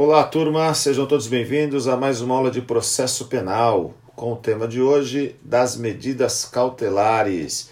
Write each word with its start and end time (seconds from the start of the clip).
Olá, 0.00 0.22
turma, 0.22 0.72
sejam 0.74 1.06
todos 1.06 1.26
bem-vindos 1.26 1.88
a 1.88 1.96
mais 1.96 2.20
uma 2.20 2.36
aula 2.36 2.52
de 2.52 2.62
processo 2.62 3.24
penal, 3.24 3.94
com 4.14 4.32
o 4.32 4.36
tema 4.36 4.68
de 4.68 4.80
hoje 4.80 5.34
das 5.42 5.76
medidas 5.76 6.44
cautelares. 6.44 7.70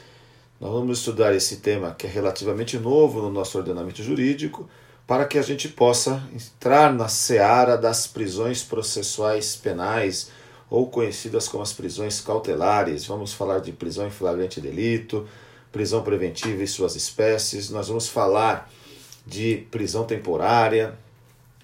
Nós 0.60 0.72
vamos 0.72 0.98
estudar 0.98 1.32
esse 1.36 1.58
tema 1.58 1.94
que 1.96 2.04
é 2.04 2.10
relativamente 2.10 2.80
novo 2.80 3.22
no 3.22 3.30
nosso 3.30 3.56
ordenamento 3.56 4.02
jurídico, 4.02 4.68
para 5.06 5.24
que 5.24 5.38
a 5.38 5.42
gente 5.42 5.68
possa 5.68 6.20
entrar 6.34 6.92
na 6.92 7.06
seara 7.06 7.76
das 7.78 8.08
prisões 8.08 8.60
processuais 8.60 9.54
penais, 9.54 10.28
ou 10.68 10.88
conhecidas 10.88 11.46
como 11.46 11.62
as 11.62 11.72
prisões 11.72 12.20
cautelares. 12.20 13.06
Vamos 13.06 13.32
falar 13.32 13.60
de 13.60 13.70
prisão 13.70 14.04
em 14.04 14.10
flagrante 14.10 14.60
delito, 14.60 15.28
prisão 15.70 16.02
preventiva 16.02 16.60
e 16.60 16.66
suas 16.66 16.96
espécies. 16.96 17.70
Nós 17.70 17.86
vamos 17.86 18.08
falar 18.08 18.68
de 19.24 19.58
prisão 19.70 20.02
temporária, 20.02 20.92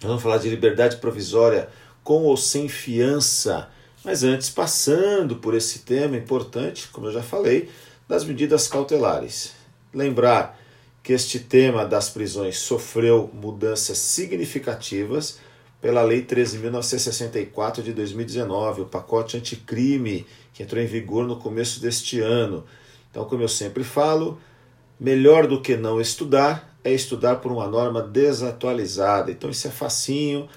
Vamos 0.06 0.22
falar 0.22 0.38
de 0.38 0.48
liberdade 0.48 0.96
provisória 0.96 1.68
com 2.02 2.24
ou 2.24 2.36
sem 2.36 2.68
fiança. 2.68 3.68
Mas 4.04 4.24
antes, 4.24 4.50
passando 4.50 5.36
por 5.36 5.54
esse 5.54 5.80
tema 5.80 6.16
importante, 6.16 6.88
como 6.88 7.06
eu 7.06 7.12
já 7.12 7.22
falei, 7.22 7.70
das 8.08 8.24
medidas 8.24 8.66
cautelares. 8.66 9.52
Lembrar 9.94 10.58
que 11.02 11.12
este 11.12 11.38
tema 11.38 11.84
das 11.84 12.08
prisões 12.08 12.58
sofreu 12.58 13.30
mudanças 13.32 13.98
significativas 13.98 15.38
pela 15.80 16.02
Lei 16.02 16.24
13.964 16.24 17.82
de 17.82 17.92
2019, 17.92 18.82
o 18.82 18.86
pacote 18.86 19.36
anticrime, 19.36 20.26
que 20.54 20.62
entrou 20.62 20.80
em 20.80 20.86
vigor 20.86 21.26
no 21.26 21.36
começo 21.36 21.80
deste 21.80 22.20
ano. 22.20 22.64
Então, 23.10 23.24
como 23.24 23.42
eu 23.42 23.48
sempre 23.48 23.82
falo, 23.82 24.40
melhor 24.98 25.48
do 25.48 25.60
que 25.60 25.76
não 25.76 26.00
estudar 26.00 26.71
é 26.84 26.92
estudar 26.92 27.36
por 27.36 27.52
uma 27.52 27.66
norma 27.66 28.02
desatualizada. 28.02 29.30
Então 29.30 29.50
isso 29.50 29.66
é 29.66 29.70
facinho, 29.70 30.48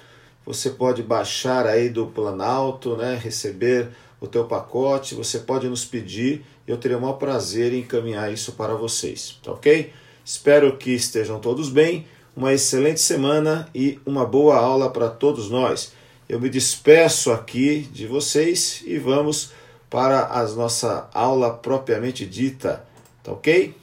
você 0.46 0.70
pode 0.70 1.02
baixar 1.02 1.66
aí 1.66 1.90
do 1.90 2.08
Planalto, 2.08 2.96
né, 2.96 3.20
receber 3.22 3.90
o 4.20 4.28
teu 4.28 4.46
pacote, 4.46 5.16
você 5.16 5.40
pode 5.40 5.68
nos 5.68 5.86
pedir, 5.86 6.46
eu 6.68 6.78
terei 6.78 6.98
o 6.98 7.02
maior 7.02 7.14
prazer 7.14 7.74
em 7.74 7.80
encaminhar 7.80 8.32
isso 8.32 8.54
para 8.54 8.74
vocês, 8.74 9.40
tá 9.44 9.52
ok? 9.52 9.92
Espero 10.24 10.78
que 10.78 10.92
estejam 10.92 11.40
todos 11.40 11.70
bem, 11.70 12.08
uma 12.36 12.54
excelente 12.54 13.00
semana 13.00 13.68
e 13.74 14.00
uma 14.06 14.26
boa 14.26 14.58
aula 14.58 14.90
para 14.90 15.10
todos 15.10 15.50
nós. 15.50 15.94
Eu 16.28 16.40
me 16.40 16.50
despeço 16.50 17.32
aqui 17.32 17.82
de 17.92 18.08
vocês 18.08 18.82
e 18.86 18.98
vamos 18.98 19.52
para 19.90 20.26
a 20.28 20.44
nossa 20.50 21.08
aula 21.14 21.54
propriamente 21.54 22.26
dita, 22.26 22.84
tá 23.24 23.32
ok? 23.32 23.76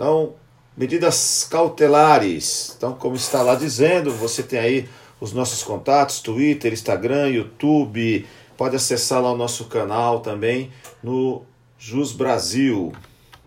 Então, 0.00 0.32
medidas 0.74 1.46
cautelares. 1.50 2.74
Então, 2.74 2.94
como 2.94 3.16
está 3.16 3.42
lá 3.42 3.54
dizendo, 3.54 4.10
você 4.10 4.42
tem 4.42 4.58
aí 4.58 4.88
os 5.20 5.34
nossos 5.34 5.62
contatos, 5.62 6.20
Twitter, 6.20 6.72
Instagram, 6.72 7.28
YouTube. 7.28 8.26
Pode 8.56 8.76
acessar 8.76 9.20
lá 9.20 9.30
o 9.30 9.36
nosso 9.36 9.66
canal 9.66 10.20
também 10.20 10.70
no 11.02 11.42
Jus 11.78 12.14
Brasil. 12.14 12.92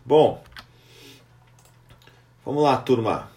Bom, 0.05 0.43
vamos 2.45 2.61
lá, 2.61 2.77
turma. 2.77 3.31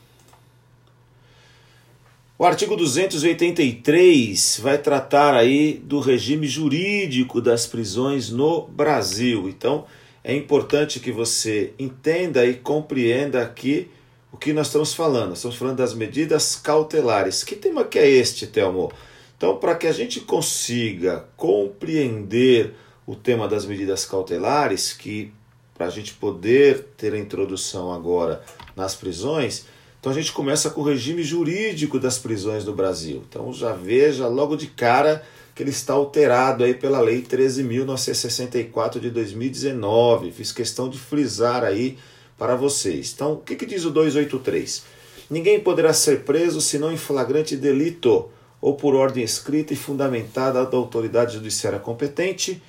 O 2.38 2.44
artigo 2.44 2.76
283 2.76 4.60
vai 4.62 4.76
tratar 4.76 5.34
aí 5.34 5.72
do 5.72 6.00
regime 6.00 6.46
jurídico 6.46 7.40
das 7.40 7.64
prisões 7.64 8.28
no 8.28 8.66
Brasil. 8.66 9.48
Então, 9.48 9.86
é 10.28 10.34
importante 10.34 10.98
que 10.98 11.12
você 11.12 11.72
entenda 11.78 12.44
e 12.44 12.54
compreenda 12.54 13.40
aqui 13.40 13.88
o 14.32 14.36
que 14.36 14.52
nós 14.52 14.66
estamos 14.66 14.92
falando. 14.92 15.34
Estamos 15.34 15.56
falando 15.56 15.76
das 15.76 15.94
medidas 15.94 16.56
cautelares. 16.56 17.44
Que 17.44 17.54
tema 17.54 17.84
que 17.84 17.96
é 17.96 18.10
este, 18.10 18.44
Telmo? 18.44 18.90
Então, 19.36 19.56
para 19.58 19.76
que 19.76 19.86
a 19.86 19.92
gente 19.92 20.18
consiga 20.18 21.28
compreender 21.36 22.74
o 23.06 23.14
tema 23.14 23.46
das 23.46 23.64
medidas 23.64 24.04
cautelares, 24.04 24.92
que 24.92 25.32
para 25.72 25.86
a 25.86 25.90
gente 25.90 26.12
poder 26.14 26.88
ter 26.96 27.14
a 27.14 27.18
introdução 27.18 27.92
agora 27.92 28.42
nas 28.74 28.96
prisões, 28.96 29.66
então 30.00 30.10
a 30.10 30.14
gente 30.14 30.32
começa 30.32 30.70
com 30.70 30.80
o 30.80 30.84
regime 30.84 31.22
jurídico 31.22 32.00
das 32.00 32.18
prisões 32.18 32.64
no 32.64 32.74
Brasil. 32.74 33.22
Então 33.28 33.52
já 33.52 33.72
veja 33.72 34.26
logo 34.26 34.56
de 34.56 34.66
cara 34.66 35.22
que 35.56 35.62
ele 35.62 35.70
está 35.70 35.94
alterado 35.94 36.62
aí 36.62 36.74
pela 36.74 37.00
Lei 37.00 37.22
13.964 37.22 39.00
de 39.00 39.08
2019. 39.08 40.30
Fiz 40.30 40.52
questão 40.52 40.86
de 40.86 40.98
frisar 40.98 41.64
aí 41.64 41.96
para 42.36 42.54
vocês. 42.54 43.12
Então, 43.14 43.32
o 43.32 43.36
que, 43.38 43.56
que 43.56 43.64
diz 43.64 43.86
o 43.86 43.90
283? 43.90 44.84
Ninguém 45.30 45.58
poderá 45.58 45.94
ser 45.94 46.24
preso 46.24 46.60
senão 46.60 46.92
em 46.92 46.98
flagrante 46.98 47.56
delito 47.56 48.28
ou 48.60 48.74
por 48.74 48.94
ordem 48.94 49.24
escrita 49.24 49.72
e 49.72 49.76
fundamentada 49.76 50.62
da 50.62 50.76
autoridade 50.76 51.32
judiciária 51.32 51.78
competente. 51.78 52.62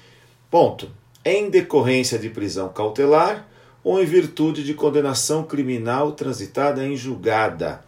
Ponto. 0.49 0.89
Em 1.25 1.49
decorrência 1.49 2.17
de 2.17 2.29
prisão 2.29 2.69
cautelar 2.69 3.49
ou 3.83 4.01
em 4.01 4.05
virtude 4.05 4.63
de 4.63 4.73
condenação 4.73 5.43
criminal 5.43 6.13
transitada 6.13 6.85
em 6.85 6.95
julgada. 6.95 7.83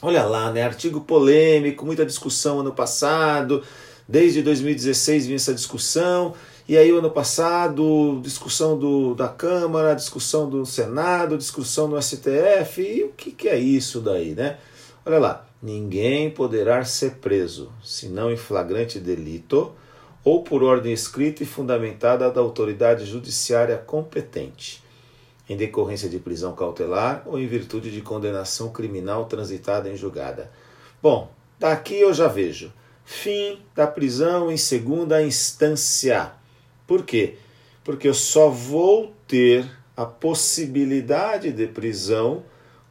Olha 0.00 0.24
lá, 0.24 0.50
né? 0.50 0.62
Artigo 0.62 1.02
polêmico, 1.02 1.84
muita 1.84 2.06
discussão 2.06 2.60
ano 2.60 2.72
passado 2.72 3.62
Desde 4.08 4.42
2016 4.42 5.26
vinha 5.26 5.36
essa 5.36 5.54
discussão, 5.54 6.34
e 6.68 6.76
aí 6.76 6.92
o 6.92 6.98
ano 6.98 7.10
passado, 7.10 8.20
discussão 8.22 8.78
do, 8.78 9.14
da 9.14 9.28
Câmara, 9.28 9.94
discussão 9.94 10.48
do 10.48 10.64
Senado, 10.64 11.38
discussão 11.38 11.88
no 11.88 12.00
STF, 12.00 12.80
e 12.82 13.04
o 13.04 13.08
que, 13.10 13.30
que 13.30 13.48
é 13.48 13.58
isso 13.58 14.00
daí, 14.00 14.34
né? 14.34 14.58
Olha 15.04 15.18
lá, 15.18 15.46
ninguém 15.62 16.30
poderá 16.30 16.84
ser 16.84 17.16
preso, 17.16 17.72
senão 17.82 18.30
em 18.30 18.36
flagrante 18.36 18.98
delito 18.98 19.72
ou 20.24 20.42
por 20.42 20.62
ordem 20.62 20.92
escrita 20.92 21.42
e 21.42 21.46
fundamentada 21.46 22.30
da 22.30 22.40
autoridade 22.40 23.04
judiciária 23.04 23.76
competente, 23.76 24.82
em 25.48 25.56
decorrência 25.56 26.08
de 26.08 26.18
prisão 26.18 26.54
cautelar 26.54 27.22
ou 27.26 27.38
em 27.38 27.46
virtude 27.46 27.90
de 27.90 28.00
condenação 28.00 28.70
criminal 28.70 29.24
transitada 29.24 29.88
em 29.88 29.96
julgada. 29.96 30.50
Bom, 31.02 31.28
daqui 31.58 31.96
eu 31.96 32.14
já 32.14 32.28
vejo 32.28 32.72
fim 33.04 33.58
da 33.74 33.86
prisão 33.86 34.50
em 34.50 34.56
segunda 34.56 35.22
instância. 35.22 36.32
Por 36.86 37.04
quê? 37.04 37.36
Porque 37.84 38.08
eu 38.08 38.14
só 38.14 38.48
vou 38.48 39.12
ter 39.26 39.68
a 39.96 40.04
possibilidade 40.04 41.52
de 41.52 41.66
prisão 41.66 42.44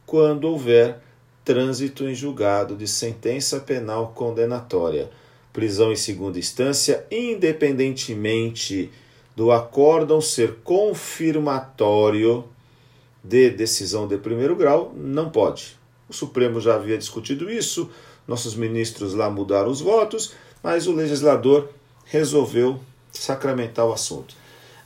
quando 0.06 0.44
houver 0.44 1.00
trânsito 1.44 2.04
em 2.08 2.14
julgado 2.14 2.76
de 2.76 2.86
sentença 2.86 3.58
penal 3.60 4.12
condenatória. 4.14 5.10
Prisão 5.52 5.92
em 5.92 5.96
segunda 5.96 6.38
instância, 6.38 7.06
independentemente 7.10 8.90
do 9.34 9.50
acórdão 9.50 10.20
ser 10.20 10.56
confirmatório 10.62 12.44
de 13.22 13.50
decisão 13.50 14.06
de 14.06 14.18
primeiro 14.18 14.56
grau, 14.56 14.92
não 14.96 15.30
pode. 15.30 15.81
O 16.12 16.14
Supremo 16.14 16.60
já 16.60 16.74
havia 16.74 16.98
discutido 16.98 17.50
isso, 17.50 17.88
nossos 18.28 18.54
ministros 18.54 19.14
lá 19.14 19.30
mudaram 19.30 19.70
os 19.70 19.80
votos, 19.80 20.34
mas 20.62 20.86
o 20.86 20.92
legislador 20.92 21.70
resolveu 22.04 22.78
sacramentar 23.10 23.86
o 23.86 23.94
assunto. 23.94 24.34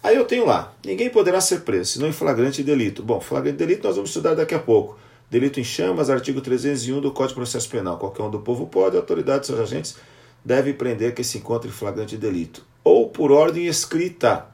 Aí 0.04 0.14
eu 0.14 0.24
tenho 0.24 0.46
lá, 0.46 0.72
ninguém 0.84 1.10
poderá 1.10 1.40
ser 1.40 1.62
preso, 1.62 1.94
senão 1.94 2.06
em 2.06 2.12
flagrante 2.12 2.62
delito. 2.62 3.02
Bom, 3.02 3.20
flagrante 3.20 3.58
delito 3.58 3.84
nós 3.84 3.96
vamos 3.96 4.10
estudar 4.10 4.34
daqui 4.34 4.54
a 4.54 4.60
pouco. 4.60 4.96
Delito 5.28 5.58
em 5.58 5.64
chamas, 5.64 6.08
artigo 6.08 6.40
301 6.40 7.00
do 7.00 7.10
Código 7.10 7.30
de 7.30 7.34
Processo 7.34 7.68
Penal. 7.68 7.98
Qualquer 7.98 8.22
um 8.22 8.30
do 8.30 8.38
povo 8.38 8.68
pode, 8.68 8.96
a 8.96 9.00
autoridade 9.00 9.48
seus 9.48 9.58
agentes 9.58 9.96
deve 10.44 10.72
prender 10.74 11.12
que 11.12 11.24
se 11.24 11.38
encontre 11.38 11.68
em 11.68 11.72
flagrante 11.72 12.16
delito. 12.16 12.64
Ou 12.84 13.08
por 13.08 13.32
ordem 13.32 13.66
escrita 13.66 14.46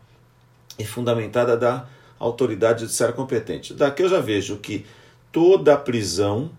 e 0.79 0.87
fundamentada 0.87 1.55
da 1.55 1.87
autoridade 2.19 2.81
judiciária 2.81 3.15
competente. 3.15 3.75
Daqui 3.75 4.03
eu 4.03 4.09
já 4.09 4.21
vejo 4.21 4.57
que 4.57 4.87
toda 5.31 5.77
prisão 5.77 6.51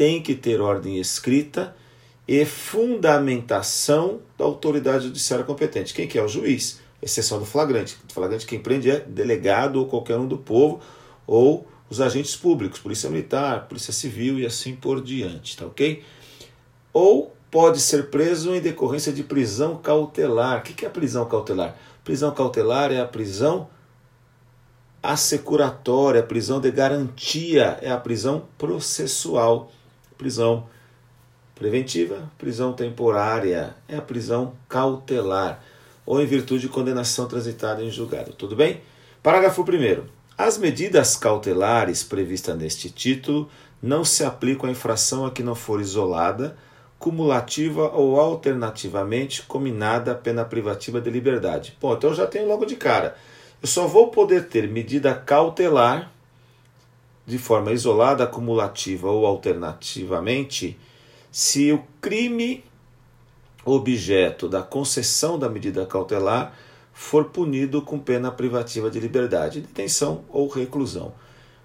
tem 0.00 0.22
que 0.22 0.34
ter 0.34 0.62
ordem 0.62 0.98
escrita 0.98 1.76
e 2.26 2.42
fundamentação 2.46 4.22
da 4.38 4.46
autoridade 4.46 5.04
judiciária 5.04 5.44
competente. 5.44 5.92
Quem 5.92 6.08
que 6.08 6.18
é 6.18 6.22
o 6.22 6.26
juiz? 6.26 6.80
Exceção 7.02 7.38
do 7.38 7.44
flagrante. 7.44 7.98
O 8.08 8.14
flagrante 8.14 8.46
quem 8.46 8.58
prende 8.58 8.90
é 8.90 8.98
delegado 8.98 9.76
ou 9.76 9.84
qualquer 9.84 10.16
um 10.16 10.26
do 10.26 10.38
povo 10.38 10.80
ou 11.26 11.68
os 11.90 12.00
agentes 12.00 12.34
públicos, 12.34 12.80
polícia 12.80 13.10
militar, 13.10 13.68
polícia 13.68 13.92
civil 13.92 14.38
e 14.38 14.46
assim 14.46 14.74
por 14.74 15.02
diante, 15.02 15.54
tá 15.54 15.66
ok? 15.66 16.02
Ou 16.94 17.36
pode 17.50 17.78
ser 17.78 18.08
preso 18.08 18.54
em 18.54 18.60
decorrência 18.62 19.12
de 19.12 19.22
prisão 19.22 19.76
cautelar. 19.76 20.60
O 20.60 20.62
que 20.62 20.86
é 20.86 20.88
a 20.88 20.90
prisão 20.90 21.26
cautelar? 21.26 21.76
Prisão 22.02 22.32
cautelar 22.32 22.90
é 22.90 23.02
a 23.02 23.06
prisão 23.06 23.68
assecuratória, 25.02 26.22
a 26.22 26.26
prisão 26.26 26.58
de 26.58 26.70
garantia, 26.70 27.78
é 27.82 27.90
a 27.90 27.98
prisão 27.98 28.48
processual 28.56 29.70
prisão 30.20 30.66
preventiva, 31.54 32.30
prisão 32.36 32.74
temporária, 32.74 33.74
é 33.88 33.96
a 33.96 34.02
prisão 34.02 34.52
cautelar, 34.68 35.64
ou 36.04 36.20
em 36.20 36.26
virtude 36.26 36.62
de 36.62 36.68
condenação 36.68 37.26
transitada 37.26 37.82
em 37.82 37.90
julgado. 37.90 38.34
Tudo 38.34 38.54
bem? 38.54 38.82
Parágrafo 39.22 39.62
1. 39.62 40.04
As 40.36 40.58
medidas 40.58 41.16
cautelares 41.16 42.02
previstas 42.02 42.56
neste 42.58 42.90
título 42.90 43.48
não 43.82 44.04
se 44.04 44.22
aplica 44.22 44.66
a 44.66 44.70
infração 44.70 45.24
a 45.24 45.30
que 45.30 45.42
não 45.42 45.54
for 45.54 45.80
isolada, 45.80 46.54
cumulativa 46.98 47.90
ou 47.94 48.20
alternativamente 48.20 49.42
combinada 49.42 50.12
a 50.12 50.14
pena 50.14 50.44
privativa 50.44 51.00
de 51.00 51.08
liberdade. 51.08 51.76
Bom, 51.80 51.94
então 51.94 52.10
eu 52.10 52.16
já 52.16 52.26
tenho 52.26 52.46
logo 52.46 52.66
de 52.66 52.76
cara. 52.76 53.16
Eu 53.62 53.68
só 53.68 53.86
vou 53.86 54.08
poder 54.08 54.48
ter 54.48 54.68
medida 54.68 55.14
cautelar 55.14 56.12
de 57.26 57.38
forma 57.38 57.72
isolada, 57.72 58.24
acumulativa 58.24 59.10
ou 59.10 59.26
alternativamente 59.26 60.78
se 61.30 61.72
o 61.72 61.82
crime 62.00 62.64
objeto 63.64 64.48
da 64.48 64.62
concessão 64.62 65.38
da 65.38 65.48
medida 65.48 65.86
cautelar 65.86 66.54
for 66.92 67.26
punido 67.26 67.80
com 67.82 67.98
pena 67.98 68.30
privativa 68.30 68.90
de 68.90 68.98
liberdade, 68.98 69.60
detenção 69.60 70.24
ou 70.28 70.48
reclusão. 70.48 71.12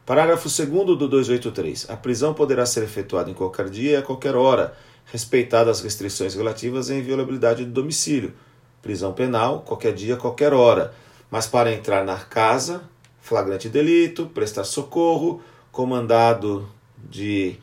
Parágrafo 0.05 0.47
2 0.47 0.85
do 0.85 1.07
283. 1.07 1.89
A 1.89 1.97
prisão 1.97 2.33
poderá 2.33 2.65
ser 2.65 2.83
efetuada 2.83 3.29
em 3.31 3.33
qualquer 3.33 3.69
dia 3.69 3.91
e 3.91 3.95
a 3.95 4.01
qualquer 4.01 4.35
hora, 4.35 4.77
respeitadas 5.05 5.79
as 5.79 5.83
restrições 5.83 6.35
relativas 6.35 6.89
à 6.91 6.95
inviolabilidade 6.95 7.65
do 7.65 7.71
domicílio. 7.71 8.33
Prisão 8.81 9.13
penal, 9.13 9.61
qualquer 9.61 9.93
dia, 9.93 10.15
qualquer 10.15 10.53
hora. 10.53 10.93
Mas 11.31 11.47
para 11.47 11.73
entrar 11.73 12.05
na 12.05 12.17
casa, 12.17 12.83
flagrante 13.25 13.68
delito, 13.68 14.27
prestar 14.27 14.63
socorro, 14.63 15.42
comandado 15.72 16.69
de 17.10 17.56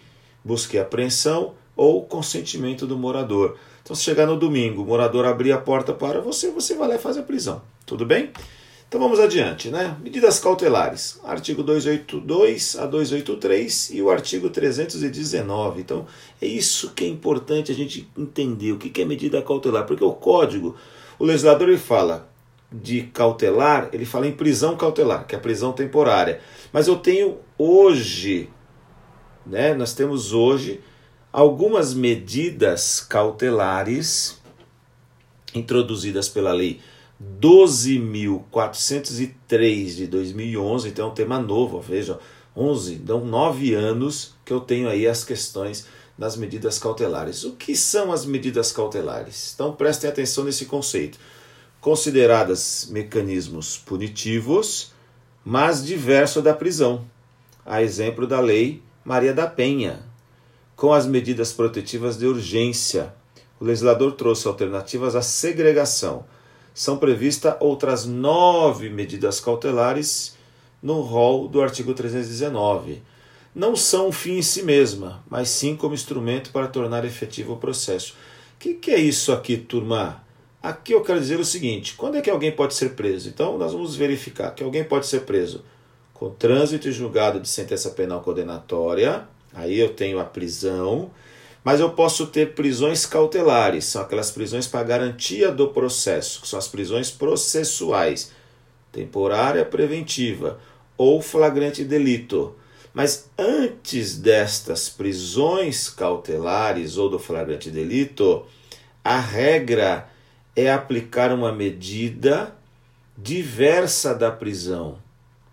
busca 0.45 0.77
e 0.77 0.81
apreensão 0.81 1.55
ou 1.77 2.05
consentimento 2.05 2.85
do 2.85 2.99
morador. 2.99 3.57
Então, 3.81 3.95
se 3.95 4.03
chegar 4.03 4.27
no 4.27 4.37
domingo, 4.37 4.83
o 4.83 4.85
morador 4.85 5.25
abrir 5.25 5.53
a 5.53 5.59
porta 5.59 5.93
para 5.93 6.21
você, 6.21 6.51
você 6.51 6.75
vai 6.75 6.89
lá 6.89 6.95
e 6.97 6.99
faz 6.99 7.17
a 7.17 7.23
prisão. 7.23 7.63
Tudo 7.87 8.05
bem? 8.05 8.33
Então 8.89 9.01
vamos 9.01 9.21
adiante, 9.21 9.71
né? 9.71 9.97
Medidas 10.03 10.41
cautelares. 10.41 11.21
Artigo 11.23 11.63
282 11.63 12.77
a 12.77 12.85
283 12.85 13.91
e 13.93 14.03
o 14.03 14.11
artigo 14.11 14.51
319. 14.51 15.81
Então, 15.81 16.07
é 16.41 16.47
isso 16.47 16.91
que 16.91 17.05
é 17.05 17.09
importante 17.09 17.71
a 17.71 17.75
gente 17.75 18.07
entender. 18.19 18.73
O 18.73 18.79
que 18.79 19.01
é 19.01 19.05
medida 19.05 19.41
cautelar? 19.41 19.87
Porque 19.87 20.05
o 20.05 20.13
código, 20.13 20.77
o 21.21 21.25
legislador 21.25 21.69
ele 21.69 21.79
fala 21.79 22.32
de 22.73 23.03
cautelar, 23.03 23.91
ele 23.93 24.05
fala 24.05 24.27
em 24.27 24.33
prisão 24.33 24.77
cautelar, 24.77 25.27
que 25.27 25.35
é 25.35 25.39
a 25.39 25.41
prisão 25.41 25.73
temporária. 25.73 26.41
Mas 26.73 26.89
eu 26.89 26.97
tenho 26.97 27.39
hoje, 27.59 28.49
né? 29.47 29.75
Nós 29.75 29.93
temos 29.93 30.33
hoje 30.33 30.81
algumas 31.33 31.95
medidas 31.95 33.01
cautelares 33.01 34.41
introduzidas 35.55 36.29
pela 36.29 36.53
lei 36.53 36.81
12.403 37.41 39.95
de 39.95 40.07
2011, 40.07 40.89
então 40.89 41.07
é 41.07 41.11
um 41.11 41.15
tema 41.15 41.39
novo, 41.39 41.81
veja, 41.81 42.19
11, 42.57 42.95
então 42.95 43.25
9 43.25 43.75
anos 43.75 44.35
que 44.45 44.53
eu 44.53 44.61
tenho 44.61 44.89
aí 44.89 45.07
as 45.07 45.25
questões 45.25 45.87
das 46.19 46.37
medidas 46.37 46.79
cautelares. 46.79 47.45
O 47.45 47.53
que 47.53 47.77
são 47.77 48.13
as 48.13 48.27
medidas 48.27 48.73
cautelares? 48.73 49.53
Então 49.55 49.73
prestem 49.73 50.11
atenção 50.11 50.45
nesse 50.45 50.67
conceito. 50.67 51.19
Consideradas 51.83 52.87
mecanismos 52.93 53.77
punitivos, 53.77 54.93
mas 55.45 55.85
diverso 55.85 56.41
da 56.41 56.55
prisão. 56.55 57.05
A 57.67 57.83
exemplo 57.83 58.25
da 58.25 58.39
lei 58.39 58.81
Maria 59.05 59.35
da 59.35 59.49
Penha, 59.49 60.05
com 60.77 60.93
as 60.93 61.07
medidas 61.07 61.53
protetivas 61.53 62.17
de 62.17 62.25
urgência. 62.25 63.13
O 63.59 63.65
legislador 63.65 64.13
trouxe 64.13 64.47
alternativas 64.47 65.17
à 65.17 65.23
segregação. 65.23 66.25
São 66.73 66.99
previstas 66.99 67.57
outras 67.59 68.07
nove 68.07 68.89
medidas 68.89 69.41
cautelares 69.41 70.37
no 70.81 71.01
rol 71.01 71.49
do 71.49 71.61
artigo 71.61 71.95
319. 71.95 73.03
Não 73.53 73.75
são 73.75 74.07
um 74.07 74.13
fim 74.13 74.39
em 74.39 74.43
si 74.43 74.63
mesma, 74.63 75.21
mas 75.29 75.49
sim 75.49 75.75
como 75.75 75.95
instrumento 75.95 76.53
para 76.53 76.69
tornar 76.69 77.05
efetivo 77.05 77.55
o 77.55 77.59
processo. 77.59 78.15
O 78.55 78.59
que, 78.61 78.75
que 78.75 78.93
é 78.93 79.01
isso 79.01 79.33
aqui, 79.33 79.57
turma? 79.57 80.23
Aqui 80.63 80.93
eu 80.93 81.03
quero 81.03 81.19
dizer 81.19 81.41
o 81.41 81.45
seguinte: 81.45 81.95
quando 81.95 82.17
é 82.17 82.21
que 82.21 82.31
alguém 82.31 82.53
pode 82.53 82.75
ser 82.75 82.91
preso? 82.91 83.29
Então, 83.29 83.59
nós 83.59 83.73
vamos 83.73 83.97
verificar 83.97 84.55
que 84.55 84.63
alguém 84.63 84.85
pode 84.85 85.07
ser 85.07 85.21
preso 85.21 85.65
com 86.15 86.31
trânsito 86.31 86.89
e 86.89 86.93
julgado 86.93 87.41
de 87.41 87.49
sentença 87.49 87.91
penal 87.91 88.21
condenatória 88.21 89.27
Aí 89.55 89.79
eu 89.79 89.91
tenho 89.91 90.19
a 90.19 90.25
prisão, 90.25 91.11
mas 91.63 91.79
eu 91.79 91.91
posso 91.91 92.27
ter 92.27 92.55
prisões 92.55 93.05
cautelares, 93.05 93.85
são 93.85 94.03
aquelas 94.03 94.31
prisões 94.31 94.67
para 94.67 94.83
garantia 94.83 95.51
do 95.51 95.69
processo, 95.69 96.41
que 96.41 96.49
são 96.49 96.59
as 96.59 96.69
prisões 96.69 97.11
processuais, 97.11 98.33
temporária 98.91 99.65
preventiva 99.65 100.59
ou 100.97 101.21
flagrante 101.21 101.85
delito. 101.85 102.55
Mas 102.95 103.31
antes 103.39 104.19
destas 104.19 104.89
prisões 104.89 105.89
cautelares 105.89 106.97
ou 106.99 107.09
do 107.09 107.19
flagrante 107.19 107.71
delito, 107.71 108.45
a 109.05 109.19
regra 109.19 110.09
é 110.55 110.71
aplicar 110.71 111.33
uma 111.33 111.53
medida 111.53 112.55
diversa 113.17 114.15
da 114.15 114.31
prisão, 114.31 114.99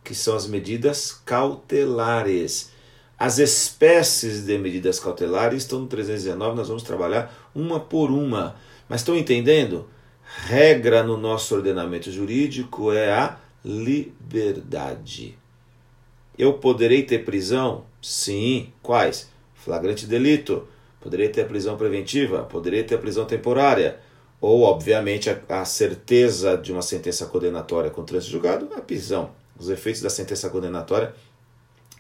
que 0.03 0.15
são 0.15 0.35
as 0.35 0.47
medidas 0.47 1.11
cautelares. 1.25 2.71
As 3.17 3.37
espécies 3.37 4.45
de 4.45 4.57
medidas 4.57 4.99
cautelares 4.99 5.63
estão 5.63 5.79
no 5.79 5.87
319, 5.87 6.55
nós 6.55 6.67
vamos 6.67 6.83
trabalhar 6.83 7.49
uma 7.53 7.79
por 7.79 8.11
uma. 8.11 8.55
Mas 8.87 9.01
estão 9.01 9.15
entendendo? 9.15 9.87
Regra 10.45 11.03
no 11.03 11.17
nosso 11.17 11.55
ordenamento 11.55 12.11
jurídico 12.11 12.91
é 12.91 13.11
a 13.11 13.37
liberdade. 13.63 15.37
Eu 16.37 16.53
poderei 16.53 17.03
ter 17.03 17.25
prisão? 17.25 17.83
Sim. 18.01 18.71
Quais? 18.81 19.29
Flagrante 19.53 20.05
delito. 20.05 20.65
Poderei 21.01 21.29
ter 21.29 21.47
prisão 21.47 21.75
preventiva? 21.77 22.43
Poderei 22.43 22.83
ter 22.83 22.97
prisão 22.99 23.25
temporária. 23.25 23.99
Ou, 24.41 24.61
obviamente, 24.61 25.29
a, 25.29 25.61
a 25.61 25.65
certeza 25.65 26.57
de 26.57 26.71
uma 26.71 26.81
sentença 26.81 27.25
condenatória 27.25 27.89
com 27.89 28.03
trânsito 28.03 28.31
julgado, 28.31 28.69
a 28.75 28.81
prisão. 28.81 29.31
Os 29.57 29.69
efeitos 29.69 30.01
da 30.01 30.09
sentença 30.09 30.49
condenatória 30.49 31.13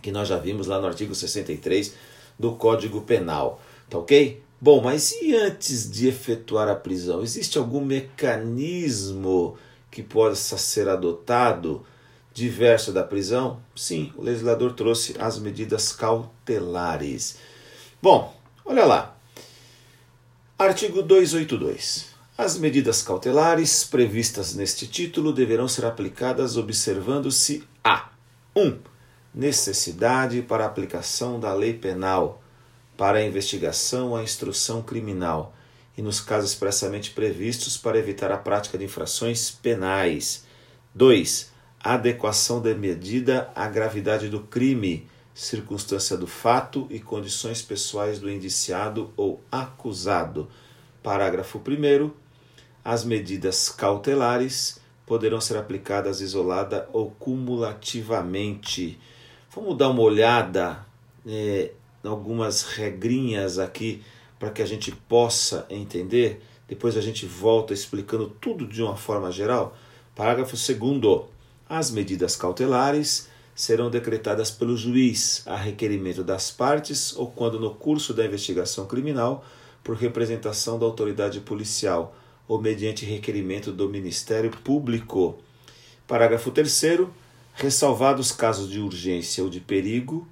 que 0.01 0.11
nós 0.11 0.27
já 0.27 0.37
vimos 0.37 0.67
lá 0.67 0.79
no 0.79 0.87
artigo 0.87 1.13
63 1.13 1.93
do 2.37 2.53
Código 2.53 3.01
Penal. 3.01 3.61
Tá 3.89 3.97
ok? 3.97 4.41
Bom, 4.61 4.81
mas 4.81 5.11
e 5.13 5.35
antes 5.35 5.89
de 5.89 6.07
efetuar 6.07 6.67
a 6.67 6.75
prisão? 6.75 7.21
Existe 7.21 7.57
algum 7.57 7.83
mecanismo 7.83 9.57
que 9.89 10.03
possa 10.03 10.57
ser 10.57 10.87
adotado 10.87 11.85
diverso 12.33 12.91
da 12.91 13.03
prisão? 13.03 13.59
Sim, 13.75 14.13
o 14.15 14.21
legislador 14.21 14.73
trouxe 14.73 15.15
as 15.19 15.39
medidas 15.39 15.91
cautelares. 15.91 17.37
Bom, 18.01 18.33
olha 18.65 18.85
lá. 18.85 19.15
Artigo 20.57 21.01
282. 21.01 22.18
As 22.41 22.57
medidas 22.57 23.01
cautelares 23.01 23.83
previstas 23.83 24.55
neste 24.55 24.87
título 24.87 25.33
deverão 25.33 25.67
ser 25.67 25.83
aplicadas 25.83 26.55
observando-se 26.55 27.67
a 27.83 28.11
1. 28.55 28.61
Um, 28.61 28.79
necessidade 29.35 30.41
para 30.43 30.65
aplicação 30.65 31.37
da 31.37 31.53
lei 31.53 31.73
penal, 31.73 32.41
para 32.95 33.17
a 33.17 33.25
investigação 33.25 34.11
ou 34.11 34.15
a 34.15 34.23
instrução 34.23 34.81
criminal 34.81 35.53
e 35.97 36.01
nos 36.01 36.21
casos 36.21 36.51
expressamente 36.51 37.11
previstos 37.11 37.75
para 37.75 37.99
evitar 37.99 38.31
a 38.31 38.37
prática 38.37 38.77
de 38.77 38.85
infrações 38.85 39.51
penais. 39.51 40.45
2. 40.95 41.51
Adequação 41.81 42.61
da 42.61 42.73
medida 42.73 43.51
à 43.53 43.67
gravidade 43.67 44.29
do 44.29 44.39
crime, 44.39 45.09
circunstância 45.33 46.15
do 46.15 46.25
fato 46.25 46.87
e 46.89 47.01
condições 47.01 47.61
pessoais 47.61 48.17
do 48.17 48.31
indiciado 48.31 49.11
ou 49.17 49.43
acusado. 49.51 50.47
Parágrafo 51.03 51.59
1. 51.59 52.18
As 52.89 53.03
medidas 53.03 53.69
cautelares 53.69 54.79
poderão 55.05 55.39
ser 55.39 55.57
aplicadas 55.57 56.21
isolada 56.21 56.89
ou 56.91 57.11
cumulativamente 57.11 58.99
Vamos 59.53 59.77
dar 59.77 59.89
uma 59.89 60.01
olhada 60.01 60.83
é, 61.23 61.71
em 62.03 62.07
algumas 62.07 62.63
regrinhas 62.63 63.59
aqui 63.59 64.01
para 64.39 64.49
que 64.49 64.63
a 64.63 64.65
gente 64.65 64.91
possa 64.91 65.67
entender. 65.69 66.41
Depois 66.67 66.97
a 66.97 67.01
gente 67.01 67.27
volta 67.27 67.75
explicando 67.75 68.27
tudo 68.41 68.65
de 68.65 68.81
uma 68.81 68.97
forma 68.97 69.31
geral. 69.31 69.77
Parágrafo 70.15 70.55
2. 70.55 71.21
As 71.69 71.91
medidas 71.91 72.35
cautelares 72.35 73.29
serão 73.53 73.91
decretadas 73.91 74.49
pelo 74.49 74.75
juiz 74.75 75.43
a 75.45 75.55
requerimento 75.55 76.23
das 76.23 76.49
partes 76.49 77.15
ou 77.15 77.29
quando 77.29 77.59
no 77.59 77.75
curso 77.75 78.15
da 78.15 78.25
investigação 78.25 78.87
criminal 78.87 79.45
por 79.83 79.95
representação 79.95 80.79
da 80.79 80.87
autoridade 80.87 81.39
policial 81.39 82.15
ou 82.49 82.59
mediante 82.59 83.05
requerimento 83.05 83.71
do 83.71 83.87
Ministério 83.87 84.49
Público. 84.49 85.37
Parágrafo 86.07 86.49
3 86.49 87.01
ressalvados 87.53 88.31
casos 88.31 88.67
de 88.71 88.79
urgência 88.79 89.43
ou 89.43 89.51
de 89.51 89.59
perigo, 89.59 90.27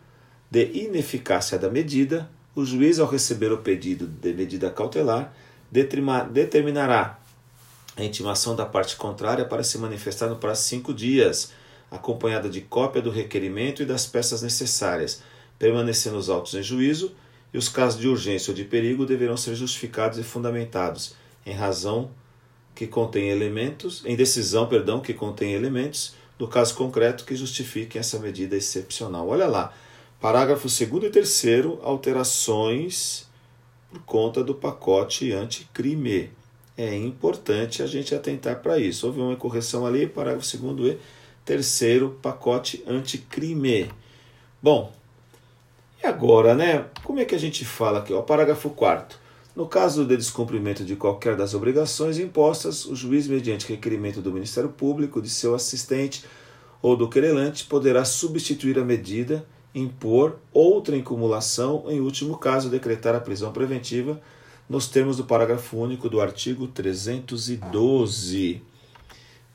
de 0.50 0.65
ineficácia 0.74 1.59
da 1.59 1.69
medida, 1.69 2.27
o 2.55 2.65
juiz, 2.65 3.00
ao 3.00 3.07
receber 3.07 3.51
o 3.51 3.59
pedido 3.59 4.07
de 4.07 4.33
medida 4.33 4.71
cautelar, 4.71 5.31
determinará 5.71 7.19
a 7.95 8.03
intimação 8.03 8.55
da 8.55 8.65
parte 8.65 8.95
contrária 8.95 9.45
para 9.45 9.62
se 9.62 9.77
manifestar 9.77 10.27
no 10.27 10.38
prazo 10.38 10.63
de 10.63 10.67
cinco 10.69 10.91
dias, 10.91 11.51
acompanhada 11.91 12.50
de 12.50 12.62
cópia 12.62 13.00
do 13.00 13.12
requerimento 13.12 13.83
e 13.83 13.86
das 13.86 14.07
peças 14.07 14.41
necessárias, 14.41 15.21
permanecendo 15.59 16.17
os 16.17 16.29
autos 16.29 16.55
em 16.55 16.63
juízo, 16.63 17.13
e 17.53 17.59
os 17.59 17.69
casos 17.69 18.00
de 18.00 18.07
urgência 18.07 18.50
ou 18.50 18.55
de 18.55 18.63
perigo 18.63 19.05
deverão 19.05 19.38
ser 19.38 19.53
justificados 19.53 20.17
e 20.17 20.24
fundamentados 20.24 21.15
em 21.47 21.53
razão 21.53 22.11
que 22.75 22.85
contém 22.85 23.29
elementos, 23.29 24.03
em 24.05 24.15
decisão, 24.15 24.67
perdão, 24.67 24.99
que 24.99 25.13
contém 25.13 25.53
elementos 25.53 26.13
do 26.37 26.47
caso 26.47 26.75
concreto 26.75 27.25
que 27.25 27.35
justifiquem 27.35 27.99
essa 27.99 28.19
medida 28.19 28.55
excepcional. 28.55 29.27
Olha 29.27 29.47
lá, 29.47 29.73
parágrafo 30.19 30.67
2 30.67 31.05
e 31.05 31.09
3 31.09 31.43
alterações 31.81 33.27
por 33.89 34.01
conta 34.01 34.43
do 34.43 34.53
pacote 34.53 35.31
anticrime. 35.31 36.29
É 36.77 36.95
importante 36.95 37.81
a 37.81 37.87
gente 37.87 38.13
atentar 38.13 38.61
para 38.61 38.77
isso. 38.77 39.07
Houve 39.07 39.21
uma 39.21 39.35
correção 39.35 39.85
ali, 39.85 40.05
parágrafo 40.05 40.57
2 40.57 40.93
e 40.93 40.99
terceiro 41.43 42.19
pacote 42.21 42.83
anticrime. 42.85 43.89
Bom, 44.61 44.93
e 46.03 46.05
agora, 46.05 46.53
né? 46.53 46.85
Como 47.03 47.19
é 47.19 47.25
que 47.25 47.33
a 47.33 47.39
gente 47.39 47.65
fala 47.65 47.99
aqui? 47.99 48.13
O 48.13 48.21
parágrafo 48.21 48.69
4 48.69 49.26
no 49.57 49.65
caso 49.67 50.05
de 50.05 50.15
descumprimento 50.15 50.85
de 50.85 50.95
qualquer 50.95 51.35
das 51.35 51.55
obrigações 51.55 52.19
impostas, 52.19 52.85
o 52.85 52.95
juiz, 52.95 53.27
mediante 53.27 53.67
requerimento 53.67 54.21
do 54.21 54.31
Ministério 54.31 54.69
Público, 54.69 55.19
de 55.19 55.31
seu 55.31 55.55
assistente 55.55 56.23
ou 56.79 56.95
do 56.95 57.09
querelante, 57.09 57.65
poderá 57.65 58.05
substituir 58.05 58.77
a 58.77 58.85
medida, 58.85 59.43
impor 59.73 60.37
outra 60.53 60.95
incumulação, 60.95 61.85
em 61.87 61.99
último 61.99 62.37
caso, 62.37 62.69
decretar 62.69 63.15
a 63.15 63.19
prisão 63.19 63.51
preventiva, 63.51 64.21
nos 64.69 64.87
termos 64.87 65.17
do 65.17 65.23
parágrafo 65.23 65.75
único 65.77 66.07
do 66.07 66.21
artigo 66.21 66.67
312. 66.67 68.61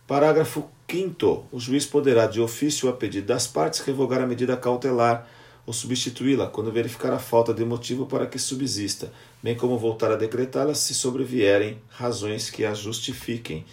Parágrafo 0.04 0.64
5. 0.90 1.44
O 1.52 1.60
juiz 1.60 1.86
poderá, 1.86 2.26
de 2.26 2.40
ofício 2.40 2.88
a 2.88 2.92
pedido 2.92 3.28
das 3.28 3.46
partes, 3.46 3.78
revogar 3.78 4.20
a 4.20 4.26
medida 4.26 4.56
cautelar 4.56 5.28
ou 5.66 5.72
substituí-la 5.72 6.46
quando 6.46 6.72
verificar 6.72 7.12
a 7.12 7.18
falta 7.18 7.54
de 7.54 7.64
motivo 7.64 8.06
para 8.06 8.26
que 8.26 8.38
subsista, 8.38 9.12
bem 9.42 9.56
como 9.56 9.78
voltar 9.78 10.10
a 10.10 10.16
decretá-la 10.16 10.74
se 10.74 10.94
sobrevierem 10.94 11.80
razões 11.88 12.50
que 12.50 12.64
a 12.64 12.74
justifiquem. 12.74 13.64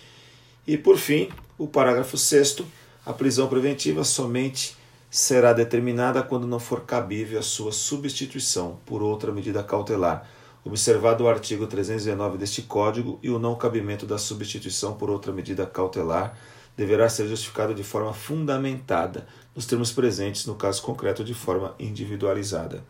E, 0.67 0.77
por 0.77 0.97
fim, 0.97 1.29
o 1.57 1.67
parágrafo 1.67 2.17
6 2.17 2.57
a 3.05 3.13
prisão 3.13 3.47
preventiva 3.47 4.03
somente 4.03 4.77
será 5.09 5.51
determinada 5.51 6.21
quando 6.21 6.45
não 6.45 6.59
for 6.59 6.81
cabível 6.81 7.39
a 7.39 7.41
sua 7.41 7.71
substituição 7.71 8.79
por 8.85 9.01
outra 9.01 9.31
medida 9.31 9.63
cautelar, 9.63 10.29
observado 10.63 11.23
o 11.23 11.27
artigo 11.27 11.65
319 11.65 12.37
deste 12.37 12.61
Código 12.61 13.17
e 13.23 13.29
o 13.31 13.39
não 13.39 13.55
cabimento 13.55 14.05
da 14.05 14.19
substituição 14.19 14.93
por 14.93 15.09
outra 15.09 15.31
medida 15.31 15.65
cautelar 15.65 16.37
deverá 16.79 17.09
ser 17.09 17.27
justificado 17.27 17.75
de 17.75 17.83
forma 17.83 18.13
fundamentada, 18.13 19.27
nos 19.53 19.65
termos 19.65 19.91
presentes 19.91 20.45
no 20.45 20.55
caso 20.55 20.81
concreto 20.81 21.25
de 21.25 21.33
forma 21.33 21.75
individualizada. 21.77 22.81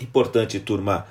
Importante, 0.00 0.60
turma, 0.60 1.08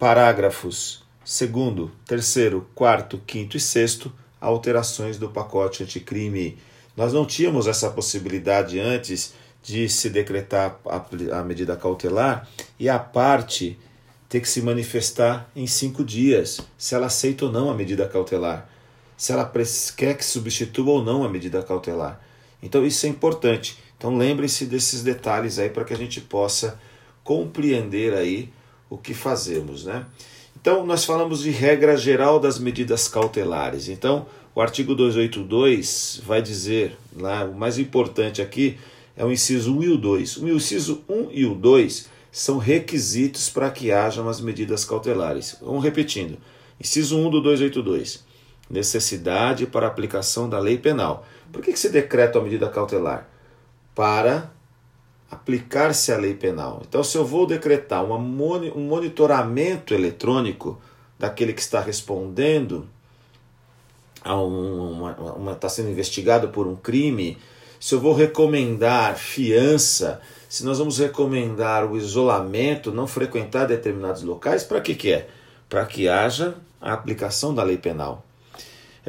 parágrafos 0.00 1.04
2, 1.24 1.90
3, 2.04 2.62
4, 2.74 3.22
5 3.24 3.56
e 3.56 3.60
6, 3.60 4.00
alterações 4.40 5.16
do 5.16 5.28
pacote 5.28 5.84
anticrime. 5.84 6.58
Nós 6.96 7.12
não 7.12 7.24
tínhamos 7.24 7.68
essa 7.68 7.88
possibilidade 7.88 8.80
antes 8.80 9.34
de 9.62 9.88
se 9.88 10.10
decretar 10.10 10.80
a, 10.86 11.44
medida 11.44 11.76
cautelar 11.76 12.48
e 12.80 12.88
a 12.88 12.98
parte 12.98 13.78
ter 14.28 14.40
que 14.40 14.48
se 14.48 14.60
manifestar 14.60 15.48
em 15.54 15.68
cinco 15.68 16.02
dias 16.02 16.60
se 16.76 16.96
ela 16.96 17.06
aceita 17.06 17.44
ou 17.44 17.52
não 17.52 17.70
a 17.70 17.74
medida 17.74 18.08
cautelar 18.08 18.68
se 19.18 19.32
ela 19.32 19.52
quer 19.96 20.16
que 20.16 20.24
substitua 20.24 20.92
ou 20.92 21.04
não 21.04 21.24
a 21.24 21.28
medida 21.28 21.60
cautelar. 21.60 22.20
Então 22.62 22.86
isso 22.86 23.04
é 23.04 23.08
importante. 23.08 23.76
Então 23.98 24.16
lembre-se 24.16 24.64
desses 24.64 25.02
detalhes 25.02 25.58
aí 25.58 25.68
para 25.68 25.84
que 25.84 25.92
a 25.92 25.96
gente 25.96 26.20
possa 26.20 26.80
compreender 27.24 28.14
aí 28.14 28.48
o 28.88 28.96
que 28.96 29.12
fazemos, 29.12 29.84
né? 29.84 30.06
Então 30.58 30.86
nós 30.86 31.04
falamos 31.04 31.40
de 31.40 31.50
regra 31.50 31.96
geral 31.96 32.38
das 32.38 32.60
medidas 32.60 33.08
cautelares. 33.08 33.88
Então 33.88 34.24
o 34.54 34.60
artigo 34.60 34.94
282 34.94 36.22
vai 36.24 36.40
dizer, 36.40 36.96
lá, 37.16 37.44
o 37.44 37.54
mais 37.54 37.76
importante 37.76 38.40
aqui 38.40 38.78
é 39.16 39.24
o 39.24 39.32
inciso 39.32 39.76
1 39.76 39.82
e 39.82 39.88
o 39.88 39.96
2. 39.96 40.36
O 40.36 40.48
inciso 40.48 41.02
1 41.08 41.28
e 41.32 41.44
o 41.44 41.56
2 41.56 42.08
são 42.30 42.58
requisitos 42.58 43.50
para 43.50 43.68
que 43.68 43.90
hajam 43.90 44.28
as 44.28 44.40
medidas 44.40 44.84
cautelares. 44.84 45.56
Vamos 45.60 45.82
repetindo. 45.82 46.38
Inciso 46.80 47.18
1 47.18 47.30
do 47.30 47.40
282 47.40 48.27
necessidade 48.68 49.66
para 49.66 49.86
aplicação 49.86 50.48
da 50.48 50.58
lei 50.58 50.78
penal. 50.78 51.24
Por 51.52 51.62
que, 51.62 51.72
que 51.72 51.78
se 51.78 51.88
decreta 51.88 52.38
a 52.38 52.42
medida 52.42 52.68
cautelar? 52.68 53.26
Para 53.94 54.50
aplicar-se 55.30 56.12
a 56.12 56.16
lei 56.16 56.34
penal. 56.34 56.82
Então, 56.86 57.02
se 57.02 57.16
eu 57.16 57.24
vou 57.24 57.46
decretar 57.46 58.04
uma, 58.04 58.16
um 58.16 58.88
monitoramento 58.88 59.94
eletrônico 59.94 60.80
daquele 61.18 61.52
que 61.52 61.60
está 61.60 61.80
respondendo 61.80 62.86
a 64.22 64.34
uma, 64.40 65.52
está 65.52 65.68
sendo 65.68 65.90
investigado 65.90 66.48
por 66.48 66.66
um 66.66 66.76
crime, 66.76 67.38
se 67.78 67.94
eu 67.94 68.00
vou 68.00 68.14
recomendar 68.14 69.16
fiança, 69.16 70.20
se 70.48 70.64
nós 70.64 70.78
vamos 70.78 70.98
recomendar 70.98 71.90
o 71.90 71.96
isolamento, 71.96 72.92
não 72.92 73.06
frequentar 73.06 73.66
determinados 73.66 74.22
locais, 74.22 74.64
para 74.64 74.80
que, 74.80 74.94
que 74.94 75.12
é? 75.12 75.28
Para 75.68 75.84
que 75.84 76.08
haja 76.08 76.54
a 76.80 76.92
aplicação 76.92 77.54
da 77.54 77.62
lei 77.62 77.76
penal 77.76 78.24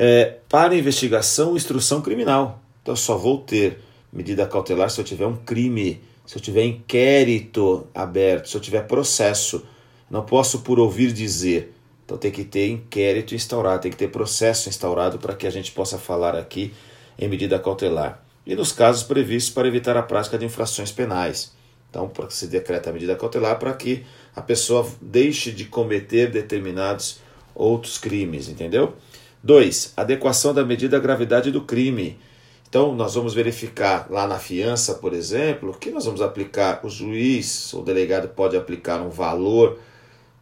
é, 0.02 0.38
para 0.48 0.78
investigação 0.78 1.54
e 1.54 1.58
instrução 1.58 2.02
criminal. 2.02 2.64
Então, 2.82 2.94
eu 2.94 2.98
só 2.98 3.18
vou 3.18 3.40
ter 3.40 3.80
medida 4.14 4.48
cautelar 4.48 4.90
se 4.90 5.02
eu 5.02 5.04
tiver 5.04 5.28
um 5.28 5.36
crime, 5.36 6.02
se 6.26 6.38
eu 6.38 6.42
tiver 6.42 6.64
inquérito 6.64 7.86
aberto, 7.94 8.48
se 8.48 8.56
eu 8.56 8.62
tiver 8.62 8.88
processo. 8.88 9.62
Não 10.10 10.24
posso 10.24 10.60
por 10.62 10.80
ouvir 10.80 11.12
dizer. 11.12 11.74
Então 12.06 12.18
tem 12.18 12.32
que 12.32 12.46
ter 12.46 12.70
inquérito 12.70 13.36
instaurado, 13.36 13.82
tem 13.82 13.92
que 13.92 13.98
ter 13.98 14.08
processo 14.08 14.70
instaurado 14.70 15.20
para 15.20 15.36
que 15.36 15.46
a 15.46 15.52
gente 15.52 15.72
possa 15.74 16.00
falar 16.00 16.34
aqui 16.34 16.74
em 17.20 17.28
medida 17.28 17.60
cautelar. 17.60 18.24
E 18.48 18.56
nos 18.56 18.72
casos 18.72 19.04
previstos 19.04 19.54
para 19.54 19.68
evitar 19.68 19.98
a 19.98 20.02
prática 20.02 20.38
de 20.38 20.46
infrações 20.46 20.92
penais. 20.92 21.52
Então, 21.90 22.08
para 22.08 22.26
que 22.26 22.34
se 22.34 22.48
decreta 22.48 22.90
a 22.90 22.94
medida 22.94 23.16
cautelar 23.16 23.60
para 23.60 23.74
que 23.74 24.06
a 24.36 24.42
pessoa 24.42 24.88
deixe 25.02 25.52
de 25.52 25.66
cometer 25.66 26.32
determinados 26.32 27.20
outros 27.54 27.98
crimes, 27.98 28.48
entendeu? 28.48 28.96
2. 29.44 29.94
Adequação 29.96 30.54
da 30.54 30.66
medida 30.66 30.98
à 30.98 31.00
gravidade 31.00 31.52
do 31.52 31.62
crime. 31.62 32.20
Então, 32.68 32.94
nós 32.94 33.16
vamos 33.16 33.34
verificar 33.34 34.08
lá 34.10 34.28
na 34.28 34.38
fiança, 34.38 34.96
por 34.96 35.14
exemplo, 35.14 35.76
que 35.80 35.90
nós 35.90 36.06
vamos 36.06 36.22
aplicar, 36.22 36.82
o 36.84 36.90
juiz 36.90 37.74
ou 37.74 37.82
o 37.82 37.84
delegado 37.84 38.30
pode 38.30 38.56
aplicar 38.56 39.02
um 39.02 39.10
valor 39.10 39.80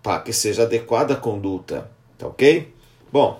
para 0.03 0.19
que 0.19 0.33
seja 0.33 0.63
adequada 0.63 1.13
a 1.13 1.17
conduta. 1.17 1.89
Tá 2.17 2.27
ok? 2.27 2.73
Bom, 3.11 3.39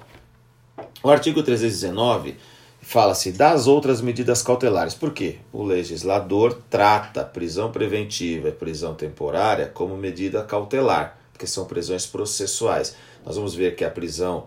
o 1.03 1.09
artigo 1.09 1.43
319 1.43 2.35
fala-se 2.81 3.33
das 3.33 3.67
outras 3.67 3.99
medidas 3.99 4.41
cautelares. 4.41 4.93
Por 4.93 5.11
quê? 5.11 5.39
O 5.51 5.63
legislador 5.63 6.61
trata 6.69 7.25
prisão 7.25 7.71
preventiva 7.71 8.47
e 8.49 8.53
prisão 8.53 8.93
temporária 8.93 9.67
como 9.67 9.97
medida 9.97 10.43
cautelar, 10.43 11.17
porque 11.33 11.45
são 11.45 11.65
prisões 11.65 12.05
processuais. 12.05 12.95
Nós 13.25 13.35
vamos 13.35 13.53
ver 13.53 13.75
que 13.75 13.83
a 13.83 13.89
prisão 13.89 14.45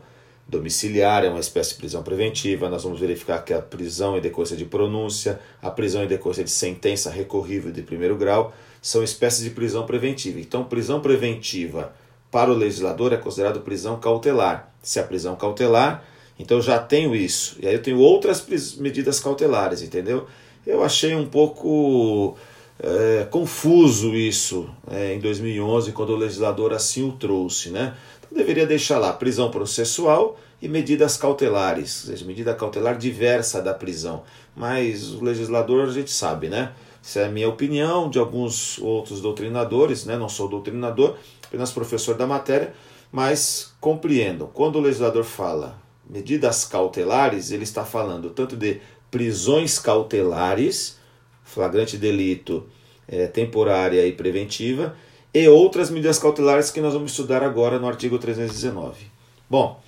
domiciliar, 0.51 1.25
é 1.25 1.31
uma 1.31 1.41
espécie 1.41 1.71
de 1.71 1.77
prisão 1.77 2.03
preventiva. 2.03 2.69
Nós 2.69 2.83
vamos 2.83 3.01
verificar 3.01 3.43
que 3.45 3.55
a 3.55 3.63
prisão 3.63 4.19
em 4.19 4.21
decorrência 4.21 4.57
de 4.57 4.65
pronúncia, 4.65 5.41
a 5.63 5.71
prisão 5.71 6.03
em 6.03 6.09
decorrência 6.09 6.45
de 6.45 6.51
sentença 6.51 7.09
recorrível 7.09 7.71
de 7.71 7.83
primeiro 7.83 8.17
grau, 8.17 8.53
são 8.83 9.03
espécies 9.03 9.45
de 9.45 9.51
prisão 9.51 9.87
preventiva. 9.87 10.41
Então, 10.41 10.65
prisão 10.65 11.01
preventiva 11.01 11.93
para 12.31 12.51
o 12.51 12.55
legislador 12.55 13.13
é 13.13 13.17
considerado 13.17 13.61
prisão 13.61 13.99
cautelar. 13.99 14.73
Se 14.83 14.99
a 14.99 15.05
prisão 15.05 15.37
cautelar, 15.37 16.05
então 16.39 16.59
eu 16.59 16.63
já 16.63 16.79
tenho 16.79 17.15
isso. 17.15 17.57
E 17.61 17.69
aí 17.69 17.75
eu 17.75 17.83
tenho 17.83 17.99
outras 17.99 18.45
medidas 18.77 19.21
cautelares, 19.21 19.83
entendeu? 19.83 20.27
Eu 20.67 20.83
achei 20.83 21.15
um 21.15 21.27
pouco 21.27 22.37
é, 22.83 23.27
confuso 23.31 24.15
isso 24.15 24.69
é, 24.91 25.15
em 25.15 25.21
2011, 25.21 25.93
quando 25.93 26.11
o 26.11 26.17
legislador 26.17 26.73
assim 26.73 27.07
o 27.07 27.13
trouxe, 27.13 27.71
né? 27.71 27.95
Deveria 28.31 28.67
deixar 28.67 28.99
lá 28.99 29.13
prisão 29.13 29.51
processual 29.51 30.39
e 30.63 30.69
medidas 30.69 31.17
cautelares, 31.17 32.05
ou 32.05 32.11
seja, 32.11 32.25
medida 32.25 32.55
cautelar 32.55 32.97
diversa 32.97 33.63
da 33.63 33.75
prisão. 33.75 34.23
Mas 34.55 35.13
o 35.13 35.25
legislador 35.25 35.89
a 35.89 35.93
gente 35.93 36.11
sabe, 36.11 36.49
né? 36.49 36.73
Essa 37.03 37.21
é 37.21 37.25
a 37.27 37.31
minha 37.31 37.49
opinião, 37.49 38.11
de 38.11 38.19
alguns 38.19 38.79
outros 38.79 39.21
doutrinadores, 39.21 40.05
né? 40.05 40.17
não 40.17 40.29
sou 40.29 40.49
doutrinador, 40.49 41.17
apenas 41.47 41.73
professor 41.73 42.15
da 42.15 42.27
matéria, 42.27 42.75
mas 43.11 43.73
compreendam, 43.81 44.49
quando 44.53 44.77
o 44.77 44.81
legislador 44.81 45.25
fala 45.25 45.81
medidas 46.09 46.65
cautelares, 46.65 47.51
ele 47.51 47.63
está 47.63 47.85
falando 47.85 48.31
tanto 48.31 48.57
de 48.57 48.81
prisões 49.11 49.79
cautelares, 49.79 50.99
flagrante 51.43 51.97
delito 51.97 52.67
é, 53.09 53.27
temporária 53.27 54.07
e 54.07 54.13
preventiva, 54.13 54.95
e 55.33 55.49
outras 55.49 55.91
medidas 55.91 56.19
cautelares 56.19 56.71
que 56.71 56.81
nós 56.81 56.93
vamos 56.93 57.13
estudar 57.13 57.43
agora 57.43 57.79
no 57.79 57.87
artigo 57.87 58.19
319. 58.19 59.07
Bom, 59.49 59.81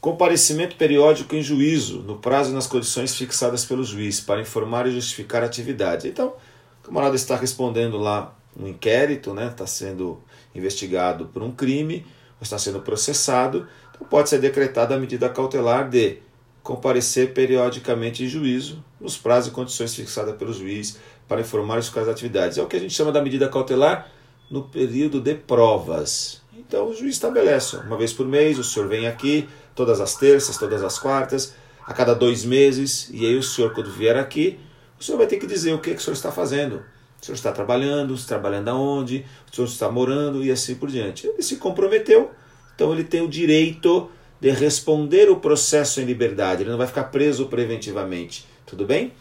comparecimento 0.00 0.76
periódico 0.76 1.34
em 1.34 1.42
juízo, 1.42 2.00
no 2.00 2.16
prazo 2.16 2.50
e 2.50 2.54
nas 2.54 2.66
condições 2.66 3.14
fixadas 3.14 3.64
pelo 3.64 3.84
juiz, 3.84 4.20
para 4.20 4.40
informar 4.40 4.86
e 4.86 4.92
justificar 4.92 5.42
a 5.42 5.46
atividade. 5.46 6.08
Então, 6.08 6.34
o 6.82 6.86
camarada 6.86 7.16
está 7.16 7.36
respondendo 7.36 7.98
lá 7.98 8.36
um 8.58 8.66
inquérito, 8.68 9.30
está 9.30 9.42
né? 9.42 9.54
Tá 9.56 9.66
sendo 9.66 10.20
investigado 10.54 11.26
por 11.26 11.42
um 11.42 11.50
crime, 11.50 12.04
está 12.40 12.58
sendo 12.58 12.80
processado, 12.80 13.66
então 13.90 14.06
pode 14.06 14.28
ser 14.28 14.38
decretada 14.38 14.94
a 14.94 14.98
medida 14.98 15.28
cautelar 15.28 15.88
de 15.88 16.18
comparecer 16.62 17.32
periodicamente 17.32 18.24
em 18.24 18.28
juízo, 18.28 18.82
nos 19.00 19.16
prazos 19.18 19.50
e 19.50 19.54
condições 19.54 19.94
fixadas 19.94 20.36
pelo 20.36 20.52
juiz, 20.52 20.98
para 21.28 21.40
informar 21.40 21.78
os 21.78 21.88
quais 21.88 22.08
atividades. 22.08 22.58
É 22.58 22.62
o 22.62 22.66
que 22.66 22.76
a 22.76 22.80
gente 22.80 22.94
chama 22.94 23.12
da 23.12 23.22
medida 23.22 23.48
cautelar 23.48 24.10
no 24.50 24.62
período 24.62 25.20
de 25.20 25.34
provas. 25.34 26.42
Então 26.56 26.88
o 26.88 26.94
juiz 26.94 27.14
estabelece, 27.14 27.76
uma 27.76 27.96
vez 27.96 28.12
por 28.12 28.26
mês, 28.26 28.58
o 28.58 28.64
senhor 28.64 28.88
vem 28.88 29.06
aqui, 29.06 29.48
todas 29.74 30.00
as 30.00 30.16
terças, 30.16 30.56
todas 30.56 30.82
as 30.82 30.98
quartas, 30.98 31.54
a 31.86 31.92
cada 31.92 32.14
dois 32.14 32.44
meses, 32.44 33.10
e 33.12 33.26
aí 33.26 33.36
o 33.36 33.42
senhor, 33.42 33.74
quando 33.74 33.90
vier 33.90 34.16
aqui, 34.16 34.58
o 34.98 35.02
senhor 35.02 35.18
vai 35.18 35.26
ter 35.26 35.36
que 35.36 35.46
dizer 35.46 35.72
o 35.74 35.78
que, 35.78 35.90
que 35.90 36.00
o 36.00 36.00
senhor 36.00 36.14
está 36.14 36.32
fazendo. 36.32 36.82
O 37.20 37.24
senhor 37.24 37.36
está 37.36 37.52
trabalhando, 37.52 38.14
está 38.14 38.28
trabalhando 38.38 38.68
aonde, 38.68 39.24
o 39.50 39.54
senhor 39.54 39.66
está 39.66 39.90
morando 39.90 40.44
e 40.44 40.50
assim 40.50 40.74
por 40.74 40.90
diante. 40.90 41.26
Ele 41.26 41.42
se 41.42 41.56
comprometeu, 41.56 42.30
então 42.74 42.92
ele 42.92 43.04
tem 43.04 43.22
o 43.22 43.28
direito 43.28 44.10
de 44.40 44.50
responder 44.50 45.30
o 45.30 45.36
processo 45.36 46.00
em 46.00 46.04
liberdade, 46.04 46.62
ele 46.62 46.70
não 46.70 46.78
vai 46.78 46.86
ficar 46.86 47.04
preso 47.04 47.46
preventivamente. 47.46 48.46
Tudo 48.66 48.84
bem? 48.84 49.12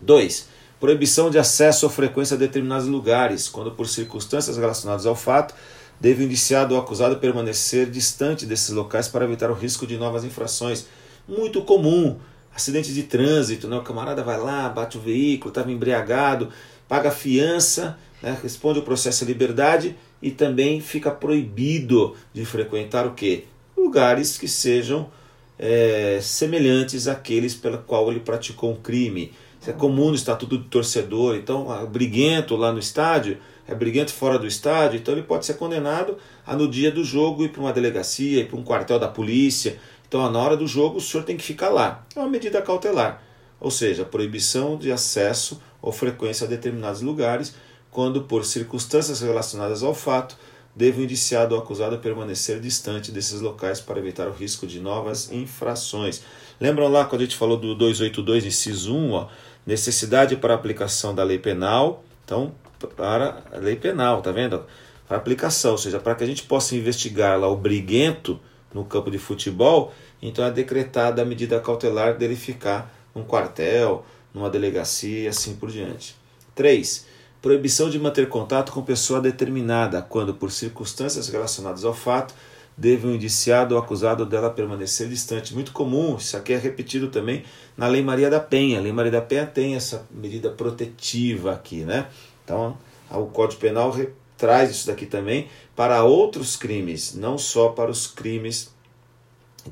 2. 0.00 0.48
Proibição 0.80 1.28
de 1.28 1.38
acesso 1.38 1.84
ou 1.84 1.92
frequência 1.92 2.34
a 2.34 2.38
determinados 2.38 2.86
lugares, 2.86 3.48
quando 3.48 3.70
por 3.70 3.86
circunstâncias 3.86 4.56
relacionadas 4.56 5.04
ao 5.04 5.14
fato, 5.14 5.54
deve 6.00 6.22
o 6.22 6.26
indiciado 6.26 6.74
ou 6.74 6.80
acusado 6.80 7.18
permanecer 7.18 7.90
distante 7.90 8.46
desses 8.46 8.70
locais 8.70 9.06
para 9.06 9.26
evitar 9.26 9.50
o 9.50 9.54
risco 9.54 9.86
de 9.86 9.98
novas 9.98 10.24
infrações. 10.24 10.86
Muito 11.28 11.60
comum, 11.62 12.16
acidente 12.54 12.94
de 12.94 13.02
trânsito, 13.02 13.68
né? 13.68 13.76
o 13.76 13.82
camarada 13.82 14.22
vai 14.22 14.38
lá, 14.40 14.70
bate 14.70 14.96
o 14.96 15.00
veículo, 15.00 15.50
estava 15.50 15.70
embriagado, 15.70 16.48
paga 16.88 17.10
fiança, 17.10 17.98
né? 18.22 18.38
responde 18.42 18.78
o 18.78 18.82
processo 18.82 19.26
de 19.26 19.32
liberdade 19.34 19.94
e 20.22 20.30
também 20.30 20.80
fica 20.80 21.10
proibido 21.10 22.16
de 22.32 22.44
frequentar 22.46 23.06
o 23.06 23.12
quê? 23.12 23.44
Lugares 23.76 24.38
que 24.38 24.48
sejam 24.48 25.10
é, 25.58 26.18
semelhantes 26.22 27.06
àqueles 27.06 27.54
pela 27.54 27.76
qual 27.76 28.10
ele 28.10 28.20
praticou 28.20 28.72
um 28.72 28.76
crime. 28.76 29.32
Isso 29.60 29.70
é 29.70 29.72
comum 29.74 30.08
no 30.08 30.14
estatuto 30.14 30.56
do 30.56 30.64
torcedor, 30.64 31.36
então 31.36 31.86
briguento 31.86 32.56
lá 32.56 32.72
no 32.72 32.78
estádio 32.78 33.38
é 33.68 33.74
briguento 33.74 34.12
fora 34.12 34.38
do 34.38 34.46
estádio, 34.46 34.98
então 34.98 35.14
ele 35.14 35.22
pode 35.22 35.46
ser 35.46 35.54
condenado 35.54 36.16
a 36.44 36.56
no 36.56 36.66
dia 36.66 36.90
do 36.90 37.04
jogo 37.04 37.44
ir 37.44 37.50
para 37.50 37.60
uma 37.60 37.72
delegacia, 37.72 38.40
ir 38.40 38.48
para 38.48 38.58
um 38.58 38.64
quartel 38.64 38.98
da 38.98 39.06
polícia. 39.06 39.78
Então, 40.08 40.28
na 40.28 40.40
hora 40.40 40.56
do 40.56 40.66
jogo, 40.66 40.96
o 40.98 41.00
senhor 41.00 41.22
tem 41.22 41.36
que 41.36 41.44
ficar 41.44 41.68
lá. 41.68 42.04
É 42.16 42.18
uma 42.18 42.28
medida 42.28 42.60
cautelar, 42.60 43.22
ou 43.60 43.70
seja, 43.70 44.04
proibição 44.04 44.76
de 44.76 44.90
acesso 44.90 45.62
ou 45.80 45.92
frequência 45.92 46.46
a 46.46 46.50
determinados 46.50 47.00
lugares, 47.00 47.54
quando, 47.92 48.22
por 48.22 48.44
circunstâncias 48.44 49.20
relacionadas 49.20 49.84
ao 49.84 49.94
fato, 49.94 50.36
deve 50.74 51.00
o 51.00 51.04
indiciado 51.04 51.54
ou 51.54 51.60
acusado 51.60 51.98
permanecer 51.98 52.58
distante 52.58 53.12
desses 53.12 53.40
locais 53.40 53.80
para 53.80 54.00
evitar 54.00 54.26
o 54.26 54.32
risco 54.32 54.66
de 54.66 54.80
novas 54.80 55.30
infrações. 55.30 56.22
Lembram 56.60 56.88
lá 56.88 57.04
quando 57.04 57.22
a 57.22 57.24
gente 57.24 57.36
falou 57.36 57.56
do 57.56 57.74
282, 57.74 58.44
inciso 58.44 58.94
1, 58.94 59.12
ó, 59.12 59.28
necessidade 59.66 60.36
para 60.36 60.54
aplicação 60.54 61.14
da 61.14 61.22
lei 61.22 61.38
penal. 61.38 62.04
Então, 62.24 62.52
para 62.96 63.42
a 63.52 63.56
lei 63.56 63.76
penal, 63.76 64.22
tá 64.22 64.32
vendo? 64.32 64.64
Para 65.06 65.16
aplicação, 65.16 65.72
ou 65.72 65.78
seja, 65.78 65.98
para 65.98 66.14
que 66.14 66.24
a 66.24 66.26
gente 66.26 66.44
possa 66.44 66.74
investigar 66.76 67.38
lá 67.38 67.48
o 67.48 67.56
briguento 67.56 68.40
no 68.72 68.84
campo 68.84 69.10
de 69.10 69.18
futebol, 69.18 69.92
então 70.22 70.44
é 70.44 70.50
decretada 70.50 71.22
a 71.22 71.24
medida 71.24 71.58
cautelar 71.60 72.16
dele 72.16 72.36
ficar 72.36 72.94
num 73.14 73.24
quartel, 73.24 74.04
numa 74.32 74.48
delegacia 74.48 75.24
e 75.24 75.28
assim 75.28 75.56
por 75.56 75.70
diante. 75.70 76.16
3. 76.54 77.06
Proibição 77.42 77.90
de 77.90 77.98
manter 77.98 78.28
contato 78.28 78.70
com 78.70 78.82
pessoa 78.82 79.20
determinada, 79.20 80.02
quando, 80.02 80.34
por 80.34 80.52
circunstâncias 80.52 81.28
relacionadas 81.28 81.84
ao 81.84 81.94
fato, 81.94 82.34
deve 82.76 83.06
o 83.06 83.14
indiciado 83.14 83.74
ou 83.74 83.80
acusado 83.80 84.24
dela 84.24 84.50
permanecer 84.50 85.08
distante. 85.08 85.54
Muito 85.54 85.72
comum, 85.72 86.16
isso 86.16 86.36
aqui 86.36 86.52
é 86.52 86.56
repetido 86.56 87.08
também 87.08 87.44
na 87.76 87.86
Lei 87.86 88.02
Maria 88.02 88.30
da 88.30 88.40
Penha. 88.40 88.78
A 88.78 88.82
Lei 88.82 88.92
Maria 88.92 89.12
da 89.12 89.20
Penha 89.20 89.46
tem 89.46 89.74
essa 89.74 90.06
medida 90.10 90.50
protetiva 90.50 91.52
aqui, 91.52 91.84
né? 91.84 92.06
Então, 92.44 92.76
o 93.10 93.26
Código 93.26 93.60
Penal 93.60 93.94
traz 94.36 94.70
isso 94.70 94.86
daqui 94.86 95.04
também 95.04 95.48
para 95.76 96.02
outros 96.04 96.56
crimes, 96.56 97.14
não 97.14 97.36
só 97.36 97.68
para 97.68 97.90
os 97.90 98.06
crimes 98.06 98.74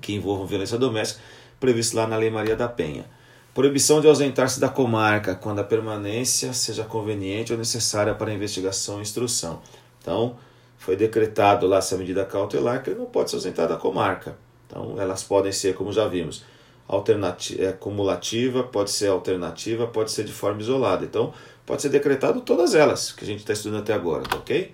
que 0.00 0.12
envolvam 0.12 0.46
violência 0.46 0.76
doméstica, 0.76 1.20
previsto 1.58 1.96
lá 1.96 2.06
na 2.06 2.16
Lei 2.16 2.30
Maria 2.30 2.54
da 2.54 2.68
Penha. 2.68 3.06
Proibição 3.54 4.00
de 4.00 4.06
ausentar-se 4.06 4.60
da 4.60 4.68
comarca 4.68 5.34
quando 5.34 5.58
a 5.58 5.64
permanência 5.64 6.52
seja 6.52 6.84
conveniente 6.84 7.52
ou 7.52 7.58
necessária 7.58 8.14
para 8.14 8.32
investigação 8.32 8.98
e 8.98 9.02
instrução. 9.02 9.60
Então, 10.00 10.36
foi 10.78 10.96
decretado 10.96 11.66
lá 11.66 11.78
essa 11.78 11.96
medida 11.96 12.24
cautelar 12.24 12.82
que 12.82 12.90
ele 12.90 12.98
não 12.98 13.06
pode 13.06 13.30
se 13.30 13.36
ausentar 13.36 13.68
da 13.68 13.76
comarca. 13.76 14.38
Então, 14.66 14.94
elas 14.98 15.22
podem 15.22 15.52
ser, 15.52 15.74
como 15.74 15.92
já 15.92 16.06
vimos, 16.06 16.44
alternativa, 16.86 17.64
é, 17.64 17.72
cumulativa, 17.72 18.62
pode 18.62 18.90
ser 18.90 19.08
alternativa, 19.08 19.86
pode 19.86 20.10
ser 20.10 20.24
de 20.24 20.32
forma 20.32 20.60
isolada. 20.60 21.04
Então, 21.04 21.34
pode 21.66 21.82
ser 21.82 21.88
decretado 21.88 22.40
todas 22.40 22.74
elas 22.74 23.12
que 23.12 23.24
a 23.24 23.26
gente 23.26 23.40
está 23.40 23.52
estudando 23.52 23.80
até 23.80 23.92
agora, 23.92 24.22
tá 24.22 24.36
ok? 24.36 24.72